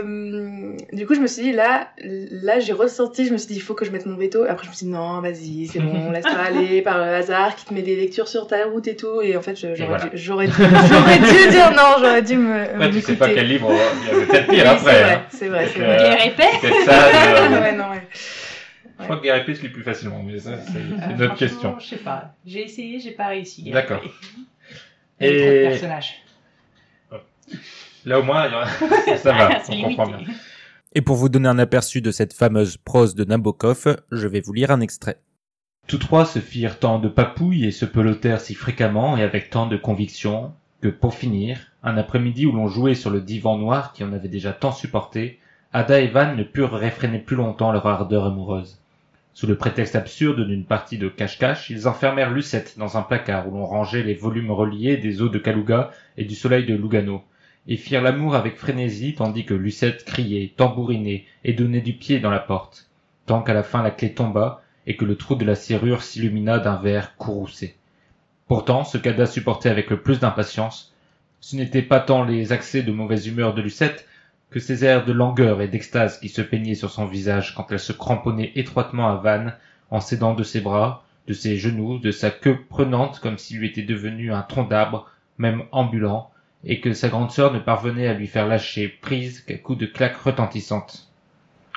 [0.03, 3.55] euh, du coup, je me suis dit là, là, j'ai ressenti, je me suis dit
[3.55, 4.45] il faut que je mette mon veto.
[4.45, 7.55] Et après, je me suis dit non, vas-y, c'est bon, laisse-toi aller par le hasard
[7.55, 9.21] qui te met des lectures sur ta route et tout.
[9.21, 10.05] Et en fait, je- j'aurais voilà.
[10.05, 10.53] dû, j'aurais dû,
[10.89, 12.79] j'aurais dû dire non, j'aurais dû me.
[12.79, 13.71] Ouais, tu sais pas quel livre,
[14.03, 15.01] il y avait peut-être pire c'est après.
[15.03, 15.21] vrai, hein.
[15.29, 16.33] c'est vrai, c'est Euh, vrai.
[16.37, 17.09] Guerre C'est ça.
[17.13, 18.01] Ah, euh, ouais, non, ouais.
[18.99, 21.35] Je crois que Guerre épée se lit plus facilement, mais ça, c'est Euh, une autre
[21.35, 21.75] question.
[21.79, 22.33] Je sais pas.
[22.45, 23.69] J'ai essayé, j'ai pas réussi.
[23.69, 23.97] D'accord.
[23.97, 24.09] a trop
[25.19, 26.15] de Et personnages.
[28.07, 28.49] Là, au moins,
[29.17, 30.19] ça va, on comprend bien.
[30.95, 34.53] Et pour vous donner un aperçu de cette fameuse prose de Nabokov, je vais vous
[34.53, 35.19] lire un extrait.
[35.87, 39.67] Tous trois se firent tant de papouilles et se pelotèrent si fréquemment et avec tant
[39.67, 44.03] de conviction que, pour finir, un après-midi où l'on jouait sur le divan noir qui
[44.03, 45.39] en avait déjà tant supporté,
[45.73, 48.79] Ada et Van ne purent réfréner plus longtemps leur ardeur amoureuse.
[49.33, 53.51] Sous le prétexte absurde d'une partie de cache-cache, ils enfermèrent Lucette dans un placard où
[53.51, 57.23] l'on rangeait les volumes reliés des eaux de Kaluga et du soleil de Lugano,
[57.67, 62.29] et firent l'amour avec frénésie tandis que Lucette criait, tambourinait et donnait du pied dans
[62.29, 62.89] la porte,
[63.25, 66.59] tant qu'à la fin la clé tomba et que le trou de la serrure s'illumina
[66.59, 67.75] d'un vert courroucé.
[68.47, 70.93] Pourtant, ce qu'Ada supportait avec le plus d'impatience,
[71.41, 74.07] ce n'était pas tant les accès de mauvaise humeur de Lucette
[74.49, 77.79] que ces airs de langueur et d'extase qui se peignaient sur son visage quand elle
[77.79, 79.51] se cramponnait étroitement à Van
[79.91, 83.67] en s'aidant de ses bras, de ses genoux, de sa queue prenante comme s'il lui
[83.67, 86.31] était devenu un tronc d'arbre, même ambulant,
[86.67, 89.85] et que sa grande sœur ne parvenait à lui faire lâcher prise qu'à coups de
[89.85, 91.07] claques retentissantes.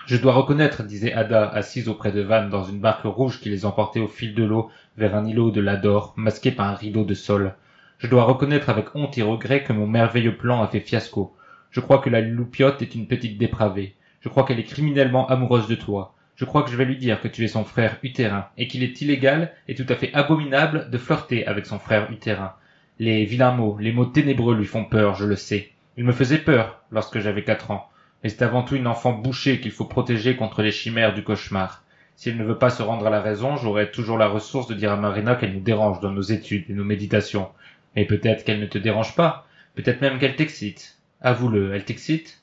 [0.06, 3.64] Je dois reconnaître, disait Ada, assise auprès de Van dans une barque rouge qui les
[3.64, 7.14] emportait au fil de l'eau vers un îlot de l'Ador, masqué par un rideau de
[7.14, 7.54] sol.
[7.98, 11.36] Je dois reconnaître avec honte et regret que mon merveilleux plan a fait fiasco.
[11.70, 13.94] Je crois que la loupiote est une petite dépravée.
[14.20, 16.16] Je crois qu'elle est criminellement amoureuse de toi.
[16.34, 18.82] Je crois que je vais lui dire que tu es son frère utérin, et qu'il
[18.82, 22.54] est illégal et tout à fait abominable de flirter avec son frère utérin.
[23.00, 25.70] Les vilains mots, les mots ténébreux lui font peur, je le sais.
[25.96, 27.88] Ils me faisaient peur lorsque j'avais quatre ans.
[28.22, 31.82] Mais c'est avant tout une enfant bouchée qu'il faut protéger contre les chimères du cauchemar.
[32.14, 34.74] Si elle ne veut pas se rendre à la raison, j'aurai toujours la ressource de
[34.74, 37.48] dire à Marina qu'elle nous dérange dans nos études et nos méditations.
[37.96, 39.46] Mais peut-être qu'elle ne te dérange pas.
[39.76, 40.98] Peut-être même qu'elle t'excite.
[41.22, 42.42] Avoue-le, elle t'excite?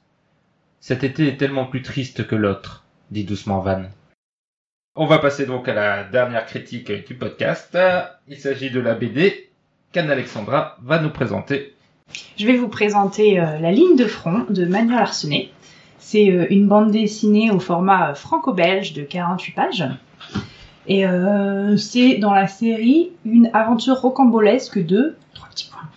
[0.80, 3.84] Cet été est tellement plus triste que l'autre, dit doucement Van.
[4.96, 7.78] On va passer donc à la dernière critique du podcast.
[8.28, 9.47] Il s'agit de la BD
[9.98, 11.74] qu'Anne-Alexandra va nous présenter.
[12.38, 15.50] Je vais vous présenter euh, La ligne de front de Manuel Arsenet.
[15.98, 19.86] C'est euh, une bande dessinée au format euh, franco-belge de 48 pages.
[20.86, 25.16] Et euh, c'est dans la série une aventure rocambolesque de...
[25.34, 25.90] Trois petits points.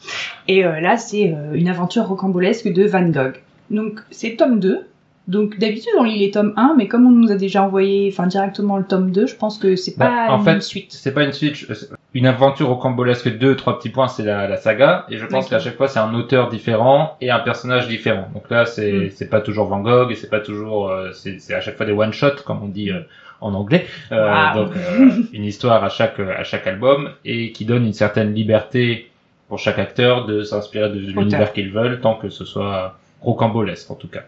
[0.49, 3.35] Et là, c'est une aventure rocambolesque de Van Gogh.
[3.71, 4.81] Donc, c'est tome 2.
[5.29, 8.27] Donc, d'habitude, on lit les tomes 1, mais comme on nous a déjà envoyé enfin,
[8.27, 10.93] directement le tome 2, je pense que c'est Bah, pas en une fait, suite.
[10.93, 11.67] C'est pas une suite,
[12.13, 15.49] une aventure au cambolesque 2, trois petits points, c'est la, la saga, et je pense
[15.49, 18.29] qu'à chaque fois c'est un auteur différent et un personnage différent.
[18.35, 19.11] Donc là, c'est Mm.
[19.15, 21.87] c'est pas toujours Van Gogh, et c'est pas toujours, euh, c'est c'est à chaque fois
[21.87, 23.01] des one shot comme on dit euh,
[23.41, 23.87] en anglais.
[24.13, 24.65] Euh, Wow.
[24.65, 29.11] Donc euh, une histoire à chaque à chaque album et qui donne une certaine liberté
[29.49, 33.95] pour chaque acteur de s'inspirer de l'univers qu'ils veulent, tant que ce soit rocambolesque en
[33.97, 34.23] tout cas.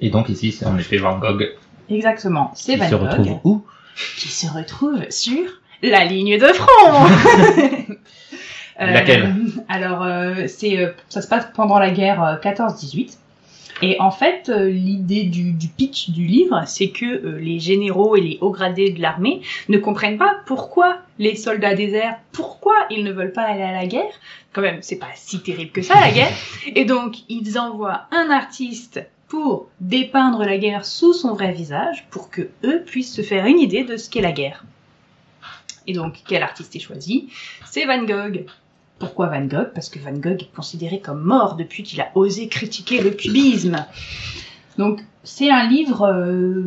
[0.00, 1.48] Et donc ici, c'est en effet Van Gogh
[1.90, 3.02] Exactement, c'est qui Van se Gogh.
[3.08, 3.64] retrouve où?
[4.16, 7.06] Qui se retrouve sur la ligne de front.
[8.80, 9.34] Euh, Laquelle?
[9.68, 13.16] Alors, euh, c'est, euh, ça se passe pendant la guerre euh, 14-18.
[13.82, 18.20] Et en fait, l'idée du, du pitch du livre, c'est que euh, les généraux et
[18.20, 23.12] les hauts gradés de l'armée ne comprennent pas pourquoi les soldats désertent, pourquoi ils ne
[23.12, 24.12] veulent pas aller à la guerre.
[24.52, 26.30] Quand même, c'est pas si terrible que ça, la guerre.
[26.74, 32.30] Et donc, ils envoient un artiste pour dépeindre la guerre sous son vrai visage, pour
[32.30, 34.64] que eux puissent se faire une idée de ce qu'est la guerre.
[35.88, 37.28] Et donc, quel artiste est choisi?
[37.64, 38.44] C'est Van Gogh.
[39.00, 39.70] Pourquoi Van Gogh?
[39.74, 43.84] Parce que Van Gogh est considéré comme mort depuis qu'il a osé critiquer le cubisme.
[44.76, 46.62] Donc, c'est un livre euh,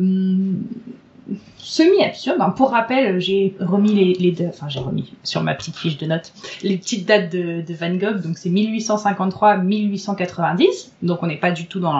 [1.56, 2.36] semi-absurde.
[2.56, 6.32] Pour rappel, j'ai remis les, les enfin j'ai remis sur ma petite fiche de notes
[6.62, 8.20] les petites dates de, de Van Gogh.
[8.20, 10.90] Donc c'est 1853-1890.
[11.02, 11.94] Donc on n'est pas du tout dans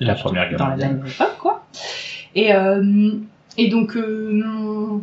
[0.00, 1.66] La première guerre dans la dernière époque, quoi.
[2.34, 3.12] Et, euh,
[3.58, 5.02] et donc, euh,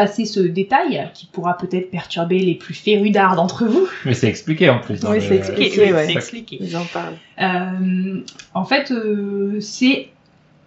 [0.00, 3.86] passer ce détail qui pourra peut-être perturber les plus férus d'art d'entre vous.
[4.06, 5.00] Mais c'est expliqué en plus.
[5.00, 5.92] dans Oui, le- c'est expliqué.
[5.92, 6.10] Ouais.
[6.12, 6.58] expliqué.
[6.60, 7.16] Ils en parlent.
[7.40, 8.20] Euh,
[8.54, 10.08] en fait, euh, c'est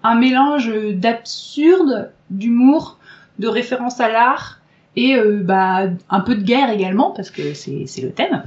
[0.04, 3.00] un mélange d'absurde, d'humour,
[3.40, 4.60] de référence à l'art
[4.96, 8.44] et euh, bah, un peu de guerre également parce que c'est c'est le thème.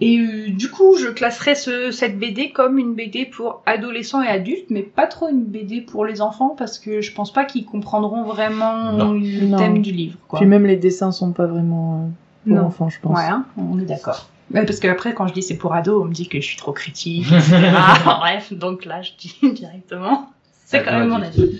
[0.00, 4.28] Et euh, du coup, je classerais ce, cette BD comme une BD pour adolescents et
[4.28, 7.64] adultes, mais pas trop une BD pour les enfants parce que je pense pas qu'ils
[7.64, 9.12] comprendront vraiment Non.
[9.14, 9.56] le Non.
[9.56, 10.18] thème du livre.
[10.28, 10.38] Quoi.
[10.40, 12.08] Puis même les dessins sont pas vraiment euh,
[12.48, 12.66] pour Non.
[12.66, 13.16] enfants, je pense.
[13.18, 14.28] Ouais, hein, on est d'accord.
[14.52, 16.56] Ouais, parce qu'après, quand je dis c'est pour ado, on me dit que je suis
[16.58, 17.56] trop critique, etc.
[18.04, 20.28] Bref, donc là, je dis directement,
[20.66, 21.58] c'est quand même mon avis.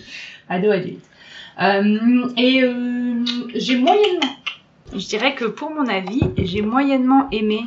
[0.50, 1.04] Ado adulte.
[1.62, 3.24] Euh, et euh,
[3.54, 4.28] j'ai moyennement,
[4.98, 7.66] je dirais que pour mon avis, j'ai moyennement aimé,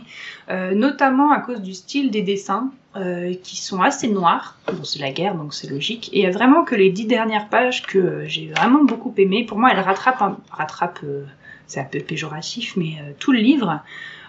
[0.49, 4.57] euh, notamment à cause du style des dessins, euh, qui sont assez noirs.
[4.65, 6.09] Bon, c'est la guerre, donc c'est logique.
[6.11, 9.69] Et vraiment que les dix dernières pages que euh, j'ai vraiment beaucoup aimé, pour moi,
[9.71, 11.23] elles rattrapent, rattrapent euh,
[11.67, 13.81] c'est un peu péjoratif, mais tout le livre.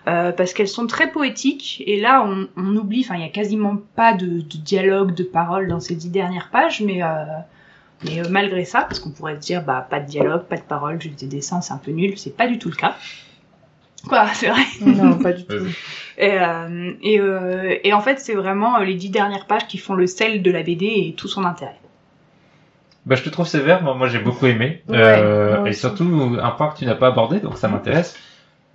[0.04, 3.76] Parce qu'elles sont très poétiques et là on, on oublie, enfin il y a quasiment
[3.94, 7.00] pas de, de dialogue, de paroles dans ces dix dernières pages, mais,
[8.04, 10.62] mais euh, malgré ça, parce qu'on pourrait se dire bah pas de dialogue, pas de
[10.62, 12.96] paroles, juste des dessins, c'est un peu nul, c'est pas du tout le cas.
[14.08, 14.62] Quoi, c'est vrai.
[14.80, 15.66] Non, pas du tout.
[16.18, 19.94] Et, euh, et, euh, et en fait c'est vraiment les dix dernières pages qui font
[19.94, 21.76] le sel de la BD et tout son intérêt.
[23.06, 24.82] Bah, je te trouve sévère, moi, moi j'ai beaucoup aimé.
[24.88, 28.14] Ouais, Euh, et surtout, un point que tu n'as pas abordé, donc ça m'intéresse.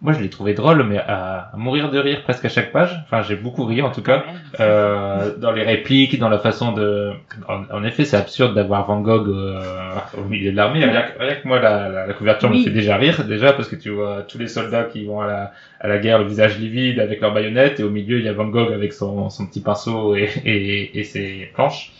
[0.02, 2.92] Moi, je l'ai trouvé drôle, mais à, à mourir de rire presque à chaque page.
[3.06, 4.24] Enfin, j'ai beaucoup ri, en tout cas.
[4.60, 7.14] Euh, dans les répliques, dans la façon de...
[7.48, 9.60] En, en effet, c'est absurde d'avoir Van Gogh euh,
[10.18, 10.84] au milieu de l'armée.
[10.86, 13.68] Rien, que- rien que moi, la, la, la couverture me fait déjà rire, déjà, parce
[13.70, 16.60] que tu vois tous les soldats qui vont à la, à la guerre, le visage
[16.60, 19.48] livide, avec leurs baïonnettes, et au milieu, il y a Van Gogh avec son, son
[19.48, 21.92] petit pinceau et, et, et ses planches.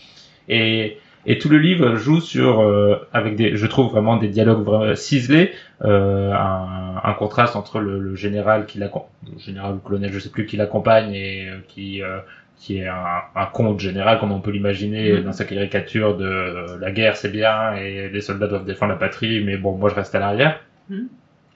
[0.48, 4.62] Et, et tout le livre joue sur, euh, avec des, je trouve vraiment des dialogues
[4.64, 5.52] vraiment ciselés,
[5.84, 10.18] euh, un, un contraste entre le, le général qui l'accom- le général ou colonel, je
[10.20, 12.18] sais plus, qui l'accompagne et euh, qui euh,
[12.58, 15.24] qui est un, un conte général comme on peut l'imaginer Mhm.
[15.24, 18.98] dans sa caricature de euh, la guerre c'est bien et les soldats doivent défendre la
[18.98, 20.60] patrie, mais bon moi je reste à l'arrière.
[20.88, 21.08] Mhm.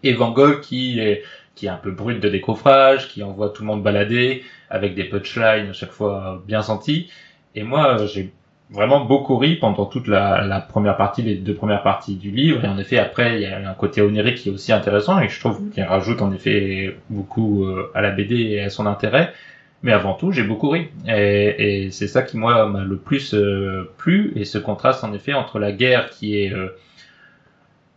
[0.03, 1.23] Et Van Gogh qui est
[1.55, 5.05] qui est un peu brut de décoffrage, qui envoie tout le monde balader avec des
[5.05, 7.11] punchlines à chaque fois bien sentis.
[7.55, 8.33] Et moi, j'ai
[8.73, 12.65] vraiment beaucoup ri pendant toute la, la première partie, les deux premières parties du livre.
[12.65, 15.29] Et en effet, après, il y a un côté onirique qui est aussi intéressant et
[15.29, 19.33] je trouve qu'il rajoute en effet beaucoup euh, à la BD et à son intérêt.
[19.83, 20.89] Mais avant tout, j'ai beaucoup ri.
[21.09, 24.33] Et, et c'est ça qui, moi, m'a le plus euh, plu.
[24.37, 26.69] Et ce contraste, en effet, entre la guerre qui est euh,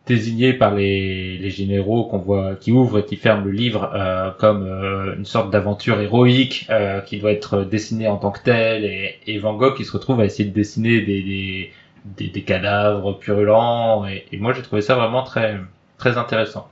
[0.06, 4.64] désignée par les, généraux qu'on voit, qui ouvrent et qui ferment le livre euh, comme
[4.64, 8.84] euh, une sorte d'aventure héroïque euh, qui doit être dessinée en tant que telle.
[8.86, 14.06] Et, Van Gogh qui se retrouve à essayer de dessiner des, cadavres purulents.
[14.06, 15.58] Et, moi, j'ai trouvé ça vraiment très,
[15.98, 16.68] très intéressant.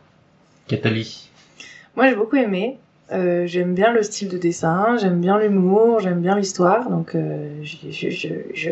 [0.68, 1.30] Cathalie.
[1.96, 2.78] Moi, j'ai beaucoup aimé.
[3.12, 7.14] J'aime bien le style de dessin, j'aime bien l'humour, j'aime bien l'histoire, donc
[7.62, 8.70] je-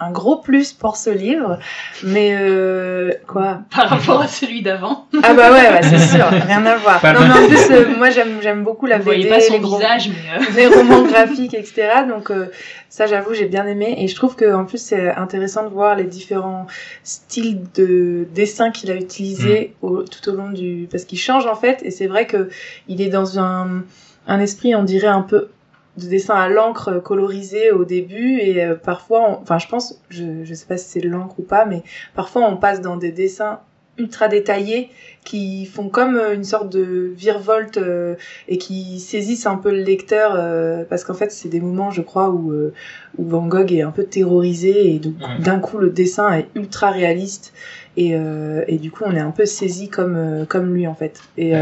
[0.00, 1.58] un gros plus pour ce livre.
[2.02, 3.60] Mais euh, quoi?
[3.74, 5.06] Par rapport à celui d'avant.
[5.22, 7.00] Ah bah ouais, bah, c'est sûr, rien à voir.
[7.00, 9.40] Pas non, mais en plus, euh, moi j'aime j'aime beaucoup la Vous voyez BD, pas
[9.40, 11.88] son les gros- visage, mais euh, les romans graphiques, etc.
[12.08, 12.46] Donc euh,
[12.88, 13.94] ça, j'avoue, j'ai bien aimé.
[13.98, 16.66] Et je trouve que en plus, c'est intéressant de voir les différents
[17.04, 20.88] styles de dessin qu'il a utilisé au, tout au long du...
[20.90, 21.80] Parce qu'il change en fait.
[21.82, 22.48] Et c'est vrai que
[22.88, 23.82] il est dans un,
[24.26, 25.48] un esprit, on dirait, un peu
[25.96, 30.00] de dessin à l'encre euh, colorisé au début et euh, parfois on- enfin je pense
[30.10, 31.82] je je sais pas si c'est de l'encre ou pas mais
[32.14, 33.60] parfois on passe dans des dessins
[33.98, 34.90] ultra détaillés
[35.24, 38.14] qui font comme euh, une sorte de virevolte euh,
[38.46, 42.02] et qui saisissent un peu le lecteur euh, parce qu'en fait c'est des moments je
[42.02, 42.74] crois où euh,
[43.16, 46.90] où Van Gogh est un peu terrorisé et donc d'un coup le dessin est ultra
[46.90, 47.54] réaliste
[47.96, 50.94] et euh, et du coup on est un peu saisi comme euh, comme lui en
[50.94, 51.54] fait et.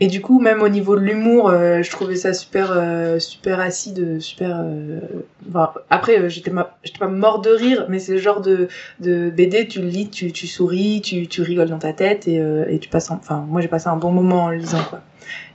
[0.00, 3.18] Euh, et du coup même au niveau de l'humour euh, je trouvais ça super euh,
[3.18, 5.00] super acide super euh,
[5.48, 8.68] enfin, après euh, j'étais ma- j'étais pas mort de rire mais c'est le genre de
[9.00, 12.40] de BD tu le lis tu tu souris tu tu rigoles dans ta tête et
[12.40, 14.82] euh, et tu passes un- enfin moi j'ai passé un bon moment en le lisant
[14.88, 15.00] quoi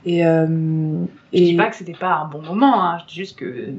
[0.05, 0.45] et euh,
[1.33, 2.97] je et dis pas que c'était pas un bon moment, hein.
[3.01, 3.69] je dis juste que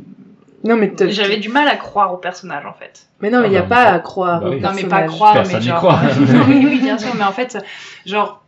[0.65, 3.07] non mais j'avais du mal à croire au personnage en fait.
[3.21, 4.61] mais non mais il y a Ah bah, pas ça- à croire bah oui.
[4.61, 5.11] Non mais pas personnage.
[5.11, 5.79] croire, Personne mais n'y genre.
[5.79, 6.01] croit.
[6.03, 7.57] non, oui, oui, bien sûr, mais en fait,
[8.05, 8.43] genre,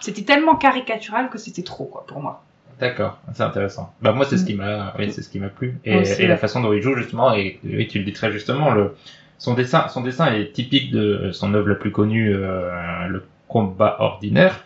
[0.00, 2.42] c'était tellement caricatural que c'était trop quoi pour moi.
[2.80, 3.92] D'accord, c'est intéressant.
[4.00, 6.22] Bah moi c'est ce qui m'a, oui c'est ce qui m'a plu et, Moi aussi,
[6.22, 8.94] et la façon dont il joue justement et, et tu le dis très justement le
[9.38, 13.96] son dessin son dessin est typique de son œuvre la plus connue euh, le combat
[14.00, 14.64] ordinaire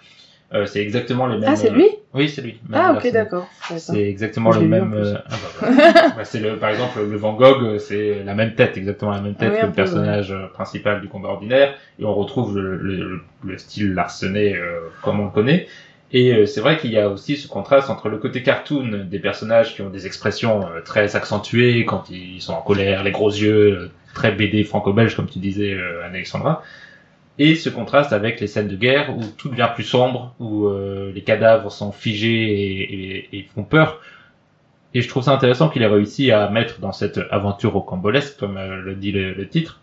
[0.54, 1.48] Euh, c'est exactement le même.
[1.50, 2.60] Ah, c'est euh, lui Oui, c'est lui.
[2.72, 3.48] Ah, ok, d'accord.
[3.78, 4.92] C'est exactement le même.
[4.94, 5.68] euh, ah bah.
[6.16, 9.20] Bah, c'est le, par exemple, le Van Gogh, euh, c'est la même tête, exactement la
[9.22, 12.58] même tête Ah oui, que le peu, personnage principal du combat ordinaire, et on retrouve
[12.58, 15.66] le, le, le style Larsenet euh, comme on le connaît.
[16.14, 19.18] Et euh, c'est vrai qu'il y a aussi ce contraste entre le côté cartoon des
[19.18, 23.90] personnages qui ont des expressions très accentuées quand ils sont en colère, les gros yeux,
[24.12, 26.62] très BD franco-belge comme tu disais, euh, Alexandra,
[27.38, 31.10] et ce contraste avec les scènes de guerre où tout devient plus sombre, où euh,
[31.14, 32.82] les cadavres sont figés et,
[33.36, 34.00] et- et font peur.
[34.94, 38.58] Et je trouve ça intéressant qu'il ait réussi à mettre dans cette aventure rocambolesque, comme
[38.58, 39.80] euh, le dit le, le titre,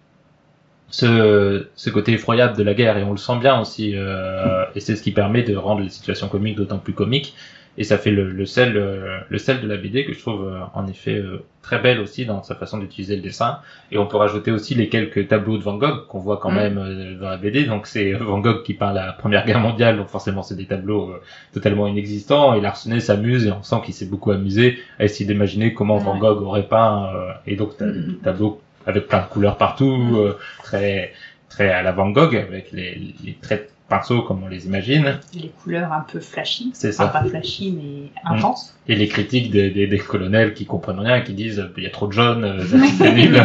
[0.89, 2.97] ce, ce côté effroyable de la guerre.
[2.97, 3.93] Et on le sent bien aussi.
[3.95, 7.33] euh, et c'est ce qui permet de rendre les situations comiques d'autant plus comiques.
[7.77, 10.47] Et ça fait le, le sel, euh, le sel de la BD que je trouve
[10.47, 13.59] euh, en effet euh, très belle aussi dans sa façon d'utiliser le dessin.
[13.91, 16.55] Et on peut rajouter aussi les quelques tableaux de Van Gogh qu'on voit quand Mm.
[16.55, 17.63] même dans la BD.
[17.65, 21.11] Donc c'est Van Gogh qui peint la Première Guerre mondiale, donc forcément c'est des tableaux
[21.11, 21.21] euh,
[21.53, 22.53] totalement inexistants.
[22.53, 26.17] Et Larsenet s'amuse et on sent qu'il s'est beaucoup amusé à essayer d'imaginer comment Van.
[26.17, 27.09] Gogh aurait peint.
[27.15, 28.07] euh, et donc t'as Mm.
[28.07, 30.15] des tableaux avec plein de couleurs partout, Mm.
[30.17, 31.13] euh, très
[31.49, 35.19] très à la Van Gogh avec les, les traits de pinceau comme on les imagine.
[35.33, 36.71] Les couleurs un peu flashy.
[36.73, 37.05] C'est ça.
[37.05, 38.75] Enfin, pas flashy, mais intenses.
[38.87, 41.87] Et les critiques des, des, des colonels qui comprennent rien, qui disent euh, il y
[41.87, 42.63] a trop de jeunes, euh,
[42.97, 43.41] c'est nul.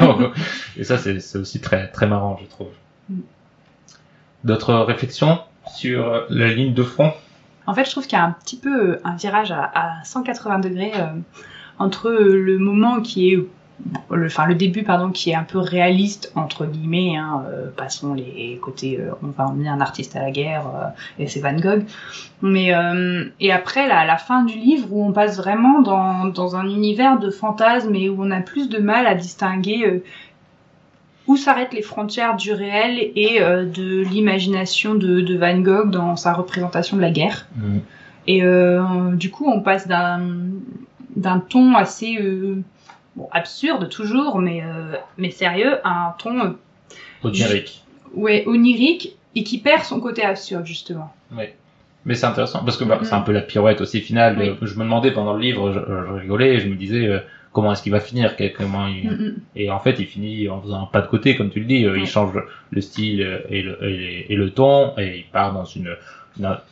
[0.76, 2.68] Et ça, c'est aussi très très marrant, je trouve.
[3.08, 3.20] Mm.
[4.44, 5.38] D'autres réflexions
[5.74, 7.12] sur euh, la ligne de front?
[7.66, 10.04] En fait, je trouve qu'il y a un petit peu euh, un virage à, à
[10.04, 11.06] 180 degrés euh,
[11.78, 13.38] entre euh, le moment qui est,
[14.10, 18.14] le, enfin le début pardon, qui est un peu réaliste entre guillemets, hein, euh, passons
[18.14, 21.54] les côtés, euh, on va emmener un artiste à la guerre euh, et c'est Van
[21.54, 21.84] Gogh,
[22.42, 22.72] mais
[23.40, 27.18] et après la, la fin du livre où on passe vraiment dans, dans un univers
[27.18, 30.02] de fantasmes et où on a plus de mal à distinguer
[31.26, 36.34] où s'arrêtent les frontières du réel et de l'imagination de, de Van Gogh dans sa
[36.34, 37.46] représentation de la guerre.
[38.26, 42.18] Et euh, du coup, on passe d'un ton assez
[43.16, 46.50] bon, absurde toujours, mais euh, mais sérieux, à un ton euh,
[47.22, 47.82] Onirique.
[48.14, 51.12] ouais onirique et qui perd son côté absurde justement.
[52.06, 53.04] Mais c'est intéressant parce que bah, Mhm.
[53.04, 54.36] c'est un peu la pirouette aussi finale.
[54.38, 54.54] Oui.
[54.60, 57.20] Je me demandais pendant le livre, je, je rigolais, je me disais euh,
[57.52, 59.10] comment est-ce qu'il va finir, comment il...
[59.10, 61.64] Mm, Et en fait, il finit en faisant un pas de côté, comme tu le
[61.66, 61.86] dis.
[61.86, 61.96] euh.
[61.98, 62.32] Il change
[62.70, 65.96] le style euh, et le, et, et le ton, et il part dans une.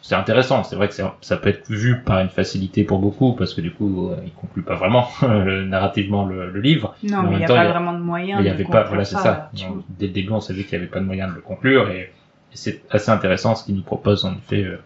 [0.03, 0.65] C'est intéressant.
[0.65, 3.71] C'est vrai que ça peut être vu par une facilité pour beaucoup, parce que du
[3.73, 6.95] coup, euh, il conclut pas vraiment le- narrativement le, le livre.
[7.05, 8.41] Non, mais il n'y a pas vraiment de moyens.
[8.41, 9.51] Mais il y de avait pas, voilà, c'est ça.
[9.69, 11.89] Donc, dès le début, on savait qu'il n'y avait pas de moyen de le conclure,
[11.91, 12.11] et, et
[12.55, 14.81] c'est assez intéressant ce qu'il nous propose en effet euh,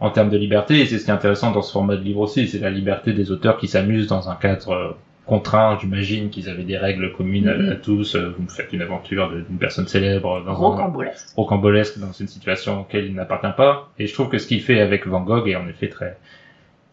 [0.00, 0.80] en termes de liberté.
[0.80, 3.12] Et c'est ce qui est intéressant dans ce format de livre aussi, c'est la liberté
[3.12, 4.96] des auteurs qui s'amusent dans un cadre
[5.28, 5.78] euh, contraint.
[5.80, 7.72] J'imagine qu'ils avaient des règles communes à- Mhm.
[7.72, 8.14] à, tous.
[8.16, 11.28] Euh, Vous me faites une aventure de- d'une personne célèbre dans un Rocambolesque.
[11.36, 13.90] rocambolesque dans une situation auquel il n'appartient pas.
[13.98, 16.16] Et je trouve que ce qu'il fait avec Van Gogh est en effet très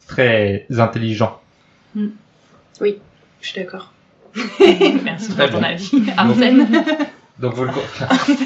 [0.07, 1.39] très intelligent.
[1.95, 2.91] Je
[3.41, 3.91] suis d'accord.
[5.03, 6.67] Merci Très pour ton avis, Arsène.
[7.39, 7.71] Donc vous le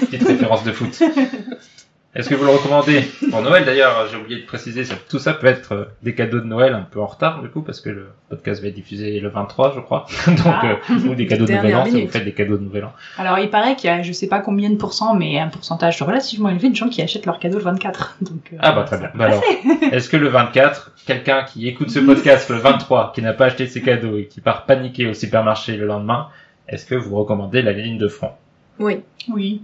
[0.06, 1.02] petite référence de foot.
[2.16, 5.34] Est-ce que vous le recommandez pour Noël d'ailleurs J'ai oublié de préciser, ça, tout ça
[5.36, 7.90] peut être euh, des cadeaux de Noël un peu en retard du coup parce que
[7.92, 10.08] le podcast va être diffusé le 23 je crois.
[10.28, 10.76] Donc Ah.
[10.90, 12.94] euh, ou des cadeaux de Nouvel An si vous faites des cadeaux de Nouvel An.
[13.20, 16.02] Alors, il paraît qu'il y a, je sais pas combien de pourcents, mais un pourcentage
[16.02, 18.18] relativement élevé de gens qui achètent leur cadeau le 24.
[18.22, 19.12] Donc, euh, Ah bah très bien.
[19.14, 19.44] Bah alors,
[19.92, 23.68] est-ce que le 24, quelqu'un qui écoute ce podcast le 23, qui n'a pas acheté
[23.68, 26.30] ses cadeaux et qui part paniquer au supermarché le lendemain,
[26.68, 28.32] est-ce que vous recommandez la ligne de front?
[28.80, 29.02] Oui.
[29.30, 29.62] Oui.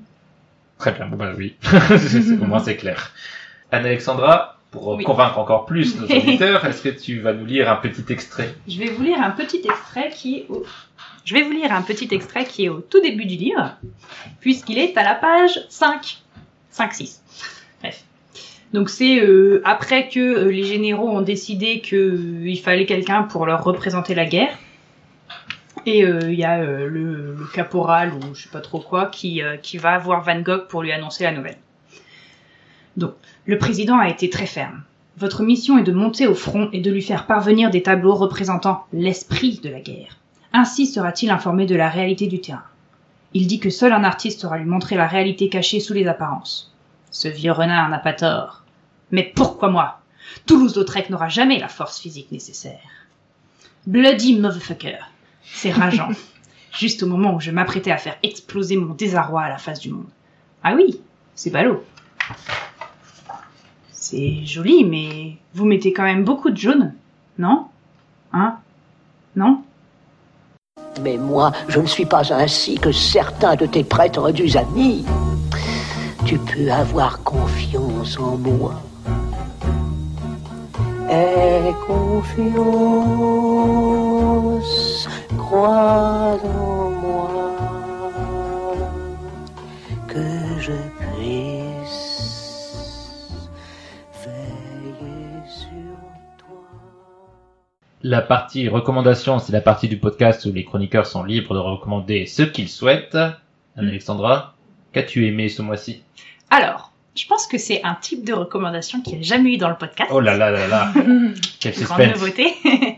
[0.78, 1.56] Très bien, bah oui,
[2.42, 3.12] au moins c'est clair.
[3.72, 5.04] Anne-Alexandra, pour euh, Oui.
[5.04, 8.54] convaincre encore plus nos auditeurs, est-ce que tu vas nous lire un petit extrait?
[8.68, 10.64] Je vais vous lire un petit extrait qui est au...
[11.24, 13.76] Je vais vous lire un petit extrait qui est au tout début du livre,
[14.42, 16.18] puisqu'il est à la page 5.
[16.78, 17.20] 5-6.
[17.82, 18.04] Bref.
[18.74, 23.64] Donc c'est euh, après que euh, les généraux ont décidé qu'il fallait quelqu'un pour leur
[23.64, 24.56] représenter la guerre.
[25.86, 29.06] Et euh, il y a euh, le, le caporal ou je sais pas trop quoi
[29.08, 31.58] qui, euh, qui va voir Van Gogh pour lui annoncer la nouvelle.
[32.98, 33.14] Donc,
[33.46, 34.84] le président a été très ferme.
[35.18, 38.86] Votre mission est de monter au front et de lui faire parvenir des tableaux représentant
[38.94, 40.18] l'esprit de la guerre.
[40.54, 42.64] Ainsi sera-t-il informé de la réalité du terrain.
[43.34, 46.74] Il dit que seul un artiste saura lui montrer la réalité cachée sous les apparences.
[47.12, 48.64] Ce vieux renard n'a pas tort.
[49.12, 50.00] Mais pourquoi moi?
[50.46, 52.80] Toulouse-Lautrec n'aura jamais la force physique nécessaire.
[53.86, 55.00] Bloody motherfucker.
[55.54, 56.10] C'est rageant.
[56.78, 59.90] Juste au moment où je m'apprêtais à faire exploser mon désarroi à la face du
[59.92, 60.08] monde.
[60.64, 61.00] Ah oui,
[61.34, 61.84] c'est ballot.
[63.92, 66.94] C'est joli, mais vous mettez quand même beaucoup de jaune,
[67.38, 67.68] non?
[68.34, 68.58] Hein?
[69.36, 69.64] Non?
[71.02, 75.06] Mais moi, je ne suis pas ainsi que certains de tes prêtres du amis.
[76.26, 78.74] Tu peux avoir confiance en moi.
[81.16, 82.28] Fais confiance,
[85.38, 87.56] crois en moi,
[90.10, 92.50] que je puisse
[94.26, 95.96] veiller sur
[96.38, 96.68] toi.
[98.04, 102.26] La partie recommandation, c'est la partie du podcast où les chroniqueurs sont libres de recommander
[102.26, 103.18] ce qu'ils souhaitent.
[103.78, 104.54] Alexandra,
[104.92, 106.04] qu'as-tu aimé ce mois-ci?
[106.50, 109.70] Alors, je pense que c'est un type de recommandation qu'il n'y a jamais eu dans
[109.70, 110.10] le podcast.
[110.14, 110.92] Oh là là là là,
[111.60, 112.54] quel Grande suspense nouveauté.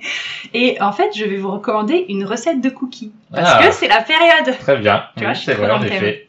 [0.53, 3.11] Et en fait, je vais vous recommander une recette de cookies.
[3.33, 3.65] Parce Ah.
[3.67, 4.57] que c'est la période.
[4.59, 6.27] Très bien, Tu vois, Oui, je suis c'est trop vrai en effet.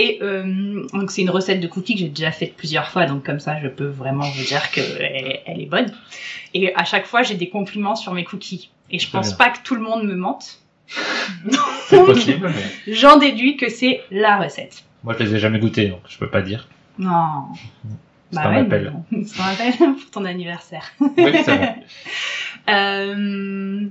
[0.00, 3.24] Et euh, donc c'est une recette de cookies que j'ai déjà faite plusieurs fois, donc
[3.26, 5.92] comme ça je peux vraiment vous dire qu'elle elle est bonne.
[6.54, 8.70] Et à chaque fois j'ai des compliments sur mes cookies.
[8.90, 9.36] Et je pense bien.
[9.46, 10.60] pas que tout le monde me mente.
[11.88, 14.84] C'est possible, mais J'en déduis que c'est la recette.
[15.04, 16.68] moi je les ai jamais goûtés, donc je peux pas dire.
[16.98, 17.44] Non.
[18.30, 18.92] C'est un appel.
[19.10, 20.84] mais bon, C'est un appel pour ton anniversaire.
[21.00, 21.76] Oui, c'est vrai.
[22.68, 23.86] Euh,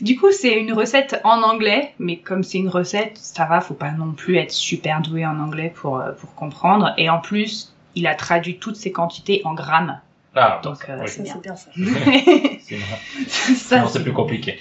[0.00, 3.74] du coup, c'est une recette en anglais, mais comme c'est une recette, ça va, faut
[3.74, 6.94] pas non plus être super doué en anglais pour, euh, pour comprendre.
[6.96, 10.00] Et en plus, il a traduit toutes ses quantités en grammes.
[10.34, 11.08] Ah, Donc, euh, oui.
[11.08, 11.54] c'est Ça, bien.
[11.56, 12.86] c'est bien
[13.28, 13.54] ça.
[13.54, 14.58] Ça, c'est plus compliqué.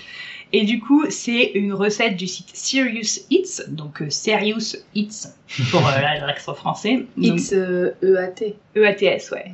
[0.53, 5.29] Et du coup, c'est une recette du site Serious Eats, donc euh, Serious Eats
[5.71, 7.05] pour euh, l'accent français.
[7.15, 8.55] Donc, It's euh, EAT.
[8.75, 9.45] EATS, ouais.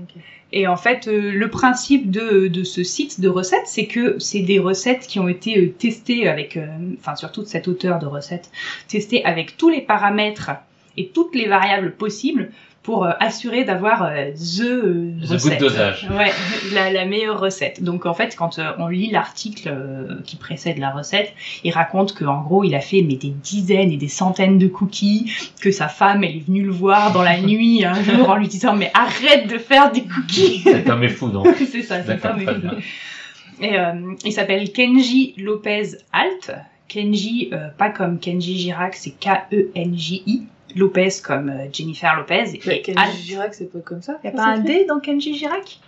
[0.53, 4.41] Et en fait, euh, le principe de, de ce site de recettes, c'est que c'est
[4.41, 6.65] des recettes qui ont été euh, testées avec, euh,
[6.99, 8.49] enfin surtout de cet auteur de recettes,
[8.87, 10.51] testées avec tous les paramètres
[10.95, 12.51] et toutes les variables possibles
[12.87, 15.59] pour euh, assurer d'avoir euh, the, euh, The recette.
[15.59, 16.07] good dosage.
[16.17, 16.31] Ouais,
[16.73, 17.83] la, la meilleure recette.
[17.83, 21.33] Donc en fait, quand on lit l'article qui précède la recette,
[21.65, 25.29] il raconte qu'en gros, il a fait mais des dizaines et des centaines de cookies,
[25.61, 28.47] que sa femme, elle est venue le voir dans la nuit un jour en lui
[28.47, 30.59] disant mais arrête de faire des cookies.
[30.63, 31.45] Cet homme est fou, donc.
[31.69, 32.71] c'est ça, c'est mais- très bien.
[33.59, 36.51] Et euh, il s'appelle Kenji Lopez Alt.
[36.87, 40.43] Kenji, euh, pas comme Kenji Girac, c'est K-E-N-J-I.
[40.77, 42.53] Lopez comme euh, Jennifer Lopez.
[42.53, 43.15] Et Kenji Alt.
[43.17, 44.19] Girac, c'est pas comme ça?
[44.23, 45.79] Y a pas un D dans Kenji Girac?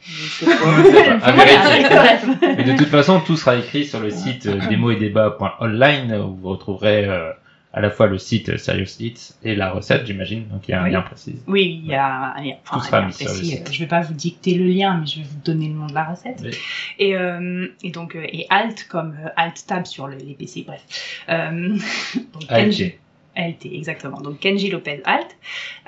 [0.00, 0.52] Je sais pas.
[2.56, 6.36] Mais de toute façon, tout sera écrit sur le site euh, démo et débat.online où
[6.36, 7.30] vous retrouverez euh,
[7.72, 10.46] à la fois le site Serious Eats et la recette, j'imagine.
[10.48, 10.90] Donc il y a un Oui.
[10.92, 11.36] lien précis.
[11.46, 13.32] Oui, il y a, il y a enfin, Tout sera un lien mis sur le
[13.34, 13.46] précis.
[13.50, 13.72] site.
[13.72, 15.94] Je vais pas vous dicter le lien, mais je vais vous donner le nom de
[15.94, 16.40] la recette.
[16.44, 16.50] Oui.
[16.98, 20.82] Et, euh, et donc, et Alt comme Alt Tab sur le- les PC, bref.
[21.30, 21.70] Euh,
[22.14, 22.98] donc, ALT.
[23.36, 24.20] ALT, exactement.
[24.20, 25.36] Donc Kenji Lopez Alt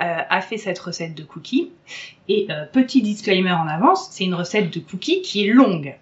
[0.01, 1.70] euh, a fait cette recette de cookies.
[2.28, 5.94] Et euh, petit disclaimer en avance, c'est une recette de cookies qui est longue.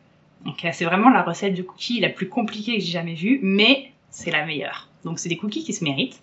[0.44, 3.90] Donc c'est vraiment la recette de cookies la plus compliquée que j'ai jamais vue, mais
[4.10, 4.88] c'est la meilleure.
[5.04, 6.20] Donc c'est des cookies qui se méritent.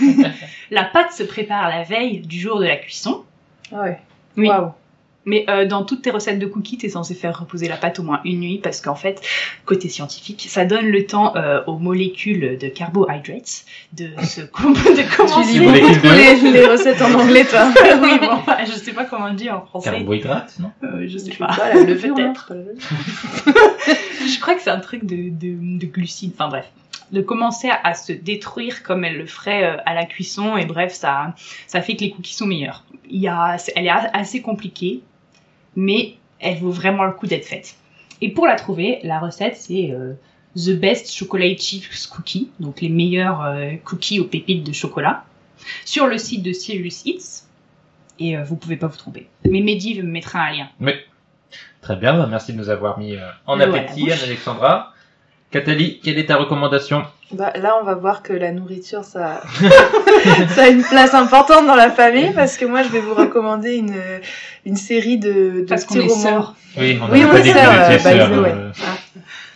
[0.70, 3.24] la pâte se prépare la veille du jour de la cuisson.
[3.72, 3.98] Ah ouais.
[4.36, 4.48] Oui.
[4.48, 4.72] Waouh.
[5.26, 8.02] Mais euh, dans toutes tes recettes de cookies, t'es censé faire reposer la pâte au
[8.02, 9.20] moins une nuit parce qu'en fait,
[9.66, 15.02] côté scientifique, ça donne le temps euh, aux molécules de carbohydrates de se com- de
[15.02, 15.58] Tu commencer.
[15.60, 17.70] beaucoup de- les, les recettes en anglais, toi.
[18.02, 19.90] oui, bon, bah, je sais pas comment on dit en français.
[19.90, 21.48] Carbohydrates, non Euh, je sais Je pas.
[21.48, 22.54] pas, la levure, non Peut-être.
[24.26, 26.32] Je crois que c'est un truc de, de, de glucides.
[26.34, 26.66] Enfin bref.
[27.12, 30.56] De commencer à, à se détruire comme elle le ferait euh, à la cuisson.
[30.56, 31.34] Et bref, ça,
[31.66, 32.84] ça fait que les cookies sont meilleurs.
[33.08, 35.00] Il y a, elle est assez compliquée,
[35.76, 37.76] mais elle vaut vraiment le coup d'être faite.
[38.20, 40.14] Et pour la trouver, la recette, c'est euh,
[40.56, 42.50] The Best Chocolate Chips Cookie.
[42.60, 45.24] Donc les meilleurs euh, cookies aux pépites de chocolat.
[45.84, 47.44] Sur le site de Serious Eats.
[48.18, 49.26] Et euh, vous pouvez pas vous tromper.
[49.48, 50.68] Mais Mehdi me mettra un lien.
[51.80, 53.16] Très bien, bah, merci de nous avoir mis
[53.46, 54.12] en appétit.
[54.12, 54.92] Anne-Alexandra.
[55.50, 59.42] Cathalie, quelle est ta recommandation Bah, là, on va voir que la nourriture, ça,
[60.54, 63.76] ça a une place importante dans la famille parce que moi, je vais vous recommander
[63.76, 63.96] une,
[64.64, 66.14] une série de, de Parce petits romans.
[66.14, 66.54] sœurs.
[66.78, 68.52] Oui, on a Oui, on est sœurs, étiez euh, way.
[68.52, 68.70] euh,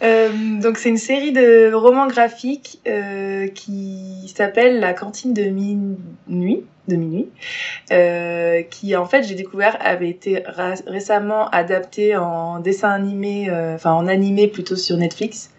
[0.03, 0.29] Euh,
[0.61, 6.97] donc c'est une série de romans graphiques euh, qui s'appelle La cantine de minuit, de
[6.97, 7.29] minuit,
[7.93, 10.43] euh, qui en fait j'ai découvert avait été
[10.87, 15.51] récemment adapté en dessin animé, euh, enfin en animé plutôt sur Netflix.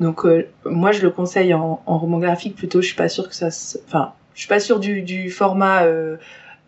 [0.00, 2.80] Donc euh, moi je le conseille en, en roman graphique plutôt.
[2.80, 3.78] Je suis pas sûre que ça, se...
[3.86, 6.16] enfin je suis pas sûre du, du format euh,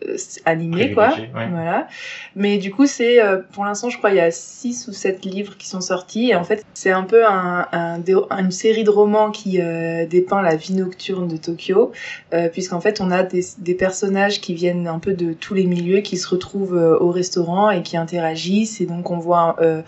[0.07, 1.09] euh, animé quoi.
[1.09, 1.31] ouais.
[1.51, 1.89] Voilà.
[2.37, 5.25] Mais du coup, c'est euh, pour l'instant, je crois, il y a six ou sept
[5.25, 6.29] livres qui sont sortis.
[6.31, 8.01] Et en fait, c'est un peu un, un
[8.39, 11.93] une série de romans qui euh, dépeint la vie nocturne de Tokyo,
[12.35, 15.65] euh, puisqu'en fait, on a des, des personnages qui viennent un peu de tous les
[15.65, 18.81] milieux, qui se retrouvent au restaurant et qui interagissent.
[18.81, 19.81] Et donc, on voit euh,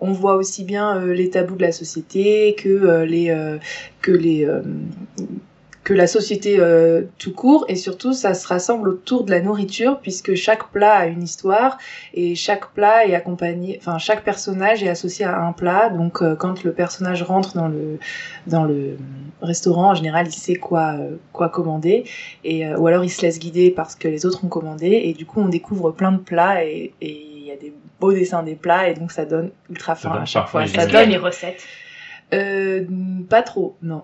[0.00, 3.58] on voit aussi bien euh, les tabous de la société que euh, les euh,
[4.00, 4.48] que les
[5.84, 6.60] que la société
[7.16, 7.64] tout court.
[7.68, 11.78] Et surtout ça se rassemble autour de la nourriture puisque chaque plat a une histoire
[12.12, 15.88] et chaque plat est accompagné enfin chaque personnage est associé à un plat.
[15.88, 17.98] Donc quand le personnage rentre dans le
[18.46, 18.98] dans le
[19.40, 20.96] restaurant en général il sait quoi
[21.32, 22.04] quoi commander.
[22.44, 24.88] Et ou alors il se laisse guider parce que les autres ont commandé.
[24.88, 28.42] Et du coup on découvre plein de plats et il y a des beaux dessins
[28.42, 31.62] des plats et donc ça donne ultra donne à chaque fois ça donne les recettes
[32.34, 32.84] euh,
[33.30, 34.02] pas trop non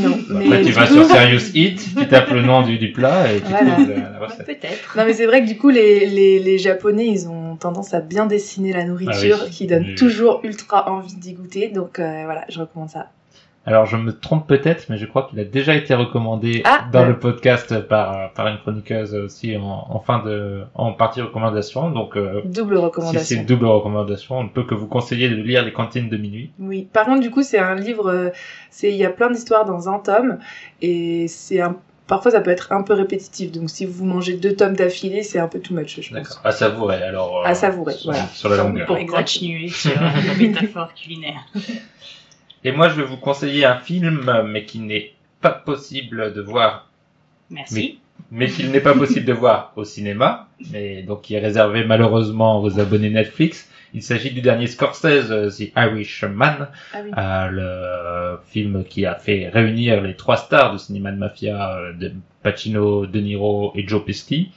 [0.00, 3.40] non Après, tu vas sur Serious Eat, tu tapes le nom du, du plat et
[3.40, 3.72] tu Voilà.
[3.72, 4.46] trouves la, la recette.
[4.46, 4.96] Peut-être.
[4.96, 8.00] Non mais c'est vrai que du coup les, les, les japonais ils ont tendance à
[8.00, 9.50] bien dessiner la nourriture Ah oui.
[9.50, 9.94] qui donne Oui.
[9.96, 13.10] toujours ultra envie d'y goûter donc euh, voilà je recommande ça.
[13.68, 17.02] Alors, je me trompe peut-être, mais je crois qu'il a déjà été recommandé Ah, dans
[17.02, 17.08] ouais.
[17.08, 21.90] le podcast par, par une chroniqueuse aussi en, en fin de, en partie recommandation.
[21.90, 23.36] Donc, euh, Double si c'est recommandation.
[23.40, 26.50] une double recommandation, on ne peut que vous conseiller de lire Les Cantines de minuit.
[26.58, 26.88] Oui.
[26.92, 28.30] Par contre du coup c'est un livre euh,
[28.70, 30.38] c'est il y a plein d'histoires dans un tome
[30.82, 34.54] et c'est un parfois ça peut être un peu répétitif donc si vous mangez deux
[34.56, 36.22] tomes d'affilée c'est un peu too much je pense.
[36.28, 36.40] D'accord.
[36.44, 37.40] À savourer, alors.
[37.42, 38.26] euh, À savourer, sur, voilà.
[38.28, 38.86] Sur la longueur.
[38.86, 39.18] Pour Exact.
[39.18, 41.44] continuer sur la métaphore culinaire.
[42.64, 46.88] Et moi, je vais vous conseiller un film, mais qui n'est pas possible de voir
[47.50, 48.00] Merci.
[48.30, 52.60] mais qu'il n'est pas possible de voir au cinéma, mais donc qui est réservé malheureusement
[52.62, 53.70] aux abonnés Netflix.
[53.94, 57.10] Il s'agit du dernier Scorsese, euh, The Irishman, Ah oui.
[57.16, 61.92] euh, le film qui a fait réunir les trois stars du cinéma de mafia, euh,
[61.94, 64.50] de Pacino, De Niro et Joe Pesci.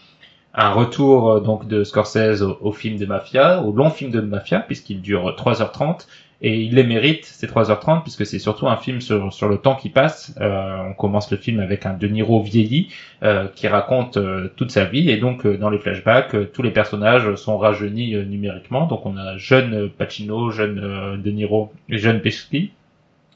[0.54, 4.60] Un retour donc de Scorsese au, au film de mafia, au long film de mafia,
[4.60, 6.08] puisqu'il dure 3h30.
[6.44, 9.76] Et il les mérite, ces 3h30, puisque c'est surtout un film sur, sur le temps
[9.76, 10.36] qui passe.
[10.42, 12.90] Euh, on commence le film avec un De Niro vieilli,
[13.22, 16.64] euh, qui raconte euh, toute sa vie et donc euh, dans les flashbacks euh, tous
[16.64, 22.22] les personnages sont rajeunis numériquement donc on a jeune Pacino, jeune De Niro et jeune
[22.22, 22.72] Pesci.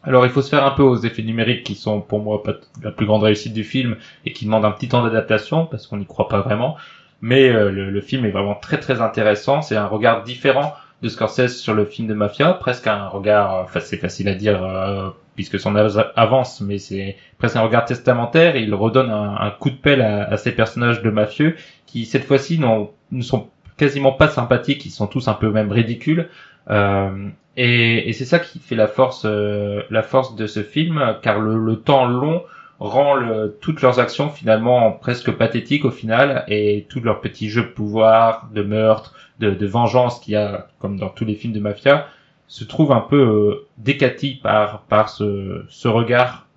[0.03, 2.53] Alors il faut se faire un peu aux effets numériques qui sont pour moi pas
[2.82, 5.97] la plus grande réussite du film et qui demandent un petit temps d'adaptation parce qu'on
[5.97, 6.76] n'y croit pas vraiment
[7.22, 10.74] mais le, le film est vraiment très très intéressant c'est un regard différent
[11.06, 12.53] de Scorsese sur le film de mafia.
[12.53, 17.16] Presque un regard euh, enfin c'est facile à dire euh, puisque son avance mais c'est
[17.38, 21.56] presque un regard testamentaire il redonne un, coup de pelle à, ces personnages de mafieux
[21.86, 26.30] qui cette fois-ci ne sont quasiment pas sympathiques, ils sont tous un peu même ridicules.
[26.70, 31.18] Euh, et et c'est ça qui fait la force, euh, la force de ce film,
[31.22, 32.43] car le, le temps long
[32.80, 37.64] rend le- toutes leurs actions finalement presque pathétiques au final, et tous leurs petits jeux
[37.64, 41.53] de pouvoir, de meurtre, de, de vengeance qu'il y a, comme dans tous les films
[41.53, 42.07] de mafia,
[42.47, 46.47] se trouvent un peu euh, décatis par, par ce, ce regard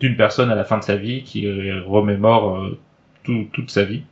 [0.00, 2.78] d'une personne à la fin de sa vie qui euh, remémore euh,
[3.24, 4.02] tout- toute sa vie.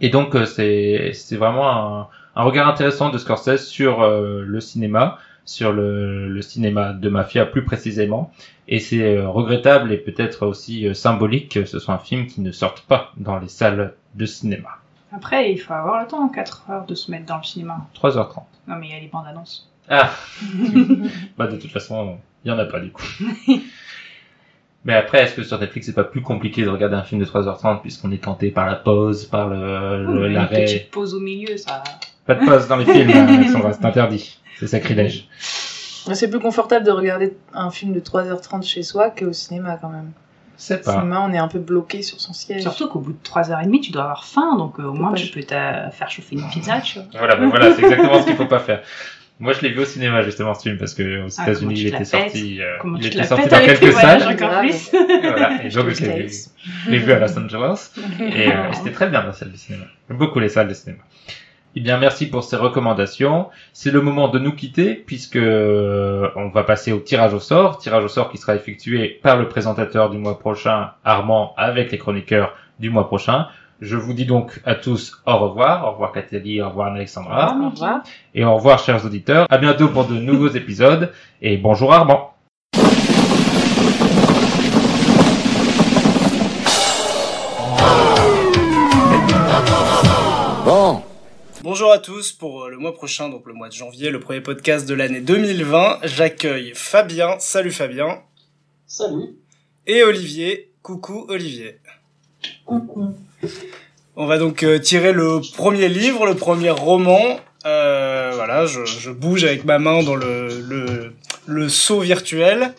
[0.00, 5.72] Et donc c'est c'est vraiment un, un regard intéressant de Scorsese sur le cinéma, sur
[5.72, 8.32] le, le cinéma de mafia plus précisément.
[8.68, 12.82] Et c'est regrettable et peut-être aussi symbolique que ce soit un film qui ne sorte
[12.82, 14.68] pas dans les salles de cinéma.
[15.12, 17.86] Après, il faut avoir le temps en 4 heures de se mettre dans le cinéma.
[18.00, 18.42] 3h30.
[18.66, 19.70] Non, mais il y a les bandes annonces.
[19.88, 20.10] Ah
[21.38, 23.04] Bah de toute façon, il y en a pas du coup.
[24.84, 27.26] Mais après, est-ce que sur Netflix c'est pas plus compliqué de regarder un film de
[27.26, 30.64] 3h30 puisqu'on est tenté par la pause, par le le- Une l'arrêt?
[30.64, 31.82] petite pause au milieu, ça.
[32.24, 34.38] Pas de pause dans les films, hein, c'est interdit.
[34.58, 35.28] C'est sacrilège.
[36.12, 40.12] C'est plus confortable de regarder un film de 3h30 chez soi qu'au cinéma quand même.
[40.58, 40.92] Au pas.
[40.92, 42.62] cinéma on est un peu bloqué sur son siège.
[42.62, 45.42] Surtout qu'au bout de 3h30, tu dois avoir faim, donc euh, au moins tu peux
[45.42, 47.08] t'a- faire chauffer une pizza, tu vois.
[47.18, 48.82] Voilà, bah voilà, c'est exactement ce qu'il faut pas faire.
[49.38, 51.86] Moi, je l'ai vu au cinéma justement ce film parce que aux Ah, États-Unis, il
[51.88, 54.22] était sorti, euh, il était sorti dans quelques salles.
[54.32, 54.90] encore plus
[55.22, 56.54] Voilà, et donc je l'ai vu, States.
[56.86, 57.90] je l'ai vu à Los Angeles
[58.20, 59.84] et euh, c'était très bien la salle de cinéma.
[60.08, 61.02] J'aime beaucoup les salles de cinéma.
[61.78, 63.48] Eh bien, merci pour ces recommandations.
[63.74, 67.76] C'est le moment de nous quitter puisque euh, on va passer au tirage au sort.
[67.76, 71.98] Tirage au sort qui sera effectué par le présentateur du mois prochain, Armand, avec les
[71.98, 73.48] chroniqueurs du mois prochain.
[73.82, 75.86] Je vous dis donc à tous au revoir.
[75.86, 77.54] Au revoir Catherine, au revoir Alexandra.
[77.54, 78.00] Au revoir.
[78.34, 79.46] Et au revoir chers auditeurs.
[79.50, 81.12] À bientôt pour de nouveaux épisodes.
[81.42, 82.35] Et bonjour Armand.
[91.68, 94.40] Bonjour à tous pour euh, le mois prochain, donc le mois de janvier, le premier
[94.40, 95.98] podcast de l'année 2020.
[96.04, 97.40] J'accueille Fabien.
[97.40, 98.22] Salut Fabien.
[98.86, 99.34] Salut.
[99.84, 100.70] Et Olivier.
[100.82, 101.80] Coucou Olivier.
[104.14, 107.40] On va donc euh, tirer le premier livre, le premier roman.
[107.64, 111.14] Euh, voilà, je, je bouge avec ma main dans le, le,
[111.46, 112.74] le seau virtuel.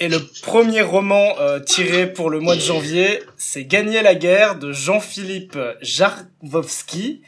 [0.00, 4.58] Et le premier roman euh, tiré pour le mois de janvier, c'est Gagner la guerre
[4.58, 7.22] de Jean-Philippe Jarvowski.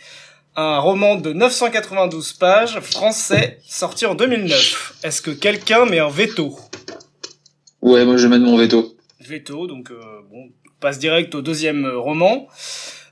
[0.57, 4.97] Un roman de 992 pages, français, sorti en 2009.
[5.05, 6.59] Est-ce que quelqu'un met un veto?
[7.81, 8.97] Ouais, moi je mettre mon veto.
[9.21, 9.97] Veto, donc euh,
[10.31, 12.49] bon, on passe direct au deuxième roman.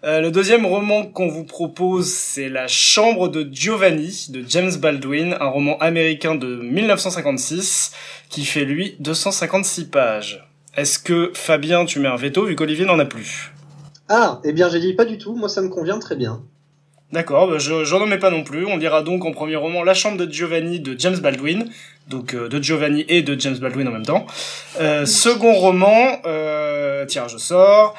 [0.06, 5.36] Euh, le deuxième roman qu'on vous propose, c'est La Chambre de Giovanni de James Baldwin,
[5.40, 7.90] un roman américain de 1956
[8.30, 10.46] qui fait lui 256 pages.
[10.76, 13.52] Est-ce que Fabien, tu mets un veto vu qu'Olivier n'en a plus?
[14.08, 16.40] Ah, eh bien j'ai dit pas du tout, moi ça me convient très bien.
[17.10, 18.64] D'accord, bah, je j'en mets pas non plus.
[18.64, 21.68] On dira donc en premier roman La Chambre de Giovanni de James Baldwin,
[22.06, 24.24] donc euh, de Giovanni et de James Baldwin en même temps.
[24.80, 27.96] Euh, second roman, euh, tiens, je sors.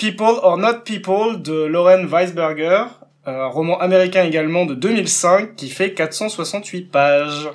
[0.00, 2.84] People or Not People de Lauren Weisberger,
[3.26, 7.50] un roman américain également de 2005 qui fait 468 pages.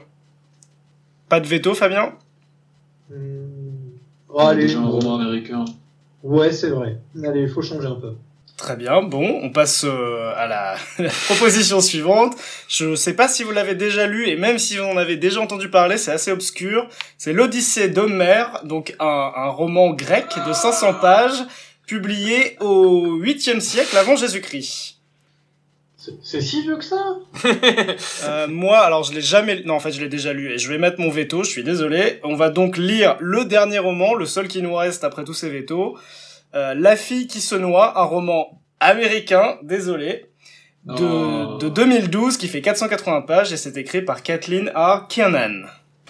[1.27, 2.13] Pas de veto, Fabien?
[4.29, 4.67] Oh, allez.
[4.67, 5.65] Déjà un roman américain.
[6.21, 6.99] Ouais, c'est vrai.
[7.23, 8.13] Allez, il faut changer un peu.
[8.57, 12.35] Très bien, bon, on passe euh, à la, la proposition suivante.
[12.69, 15.41] Je sais pas si vous l'avez déjà lu, et même si vous en avez déjà
[15.41, 16.87] entendu parler, c'est assez obscur.
[17.17, 21.43] C'est l'Odyssée d'Homère, donc un, un roman grec de 500 pages,
[21.85, 24.93] publié au 8e siècle avant Jésus-Christ.
[26.21, 27.17] C'est si vieux que ça
[28.25, 29.63] Euh, moi, alors je l'ai jamais...
[29.65, 31.63] Non, en fait, je l'ai déjà lu, et je vais mettre mon veto, je suis
[31.63, 32.19] désolé.
[32.23, 35.49] On va donc lire le dernier roman, le seul qui nous reste après tous ces
[35.49, 35.97] vétos.
[36.53, 40.25] Euh, La fille qui se noie, un roman américain, désolé,
[40.85, 41.57] de, Oh.
[41.57, 45.07] de 2012 qui fait 480 pages et c'est écrit par Kathleen R.
[45.09, 45.65] Kiernan.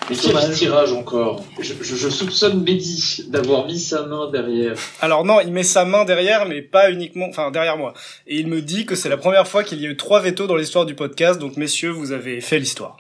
[0.10, 4.76] Mais quel tirage encore je, je, je soupçonne Mehdi d'avoir mis sa main derrière.
[5.02, 7.94] Alors non, il met sa main derrière, mais pas uniquement, enfin derrière moi.
[8.28, 10.46] Et il me dit que c'est la première fois qu'il y a eu trois vétos
[10.48, 12.98] dans l'histoire du podcast, donc messieurs, vous avez fait l'histoire.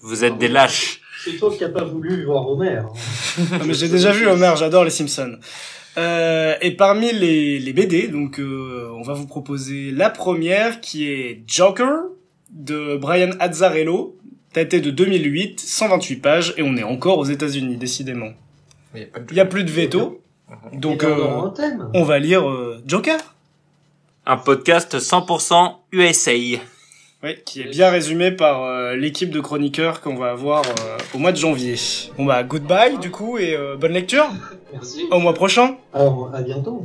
[0.00, 1.00] Vous êtes des lâches.
[1.24, 2.78] C'est toi qui n'as pas voulu voir Homer.
[2.78, 2.88] hein.
[3.58, 5.36] Non, mais j'ai déjà vu Homer, j'adore les Simpsons.
[5.98, 11.08] Euh, et parmi les, les BD, donc euh, on va vous proposer la première qui
[11.12, 11.90] est Joker
[12.50, 14.16] de Brian Azzarello,
[14.54, 18.30] daté de 2008, 128 pages et on est encore aux États-Unis décidément.
[18.94, 18.98] A
[19.30, 20.22] Il y a plus de veto,
[20.72, 21.50] donc euh,
[21.94, 23.18] on va lire euh, Joker.
[24.24, 26.32] Un podcast 100% USA.
[27.24, 31.18] Oui, qui est bien résumé par euh, l'équipe de chroniqueurs qu'on va avoir euh, au
[31.18, 31.76] mois de janvier.
[32.18, 34.28] Bon bah goodbye du coup et euh, bonne lecture.
[34.72, 35.06] Merci.
[35.12, 35.76] Au mois prochain.
[35.94, 36.84] Alors, à bientôt.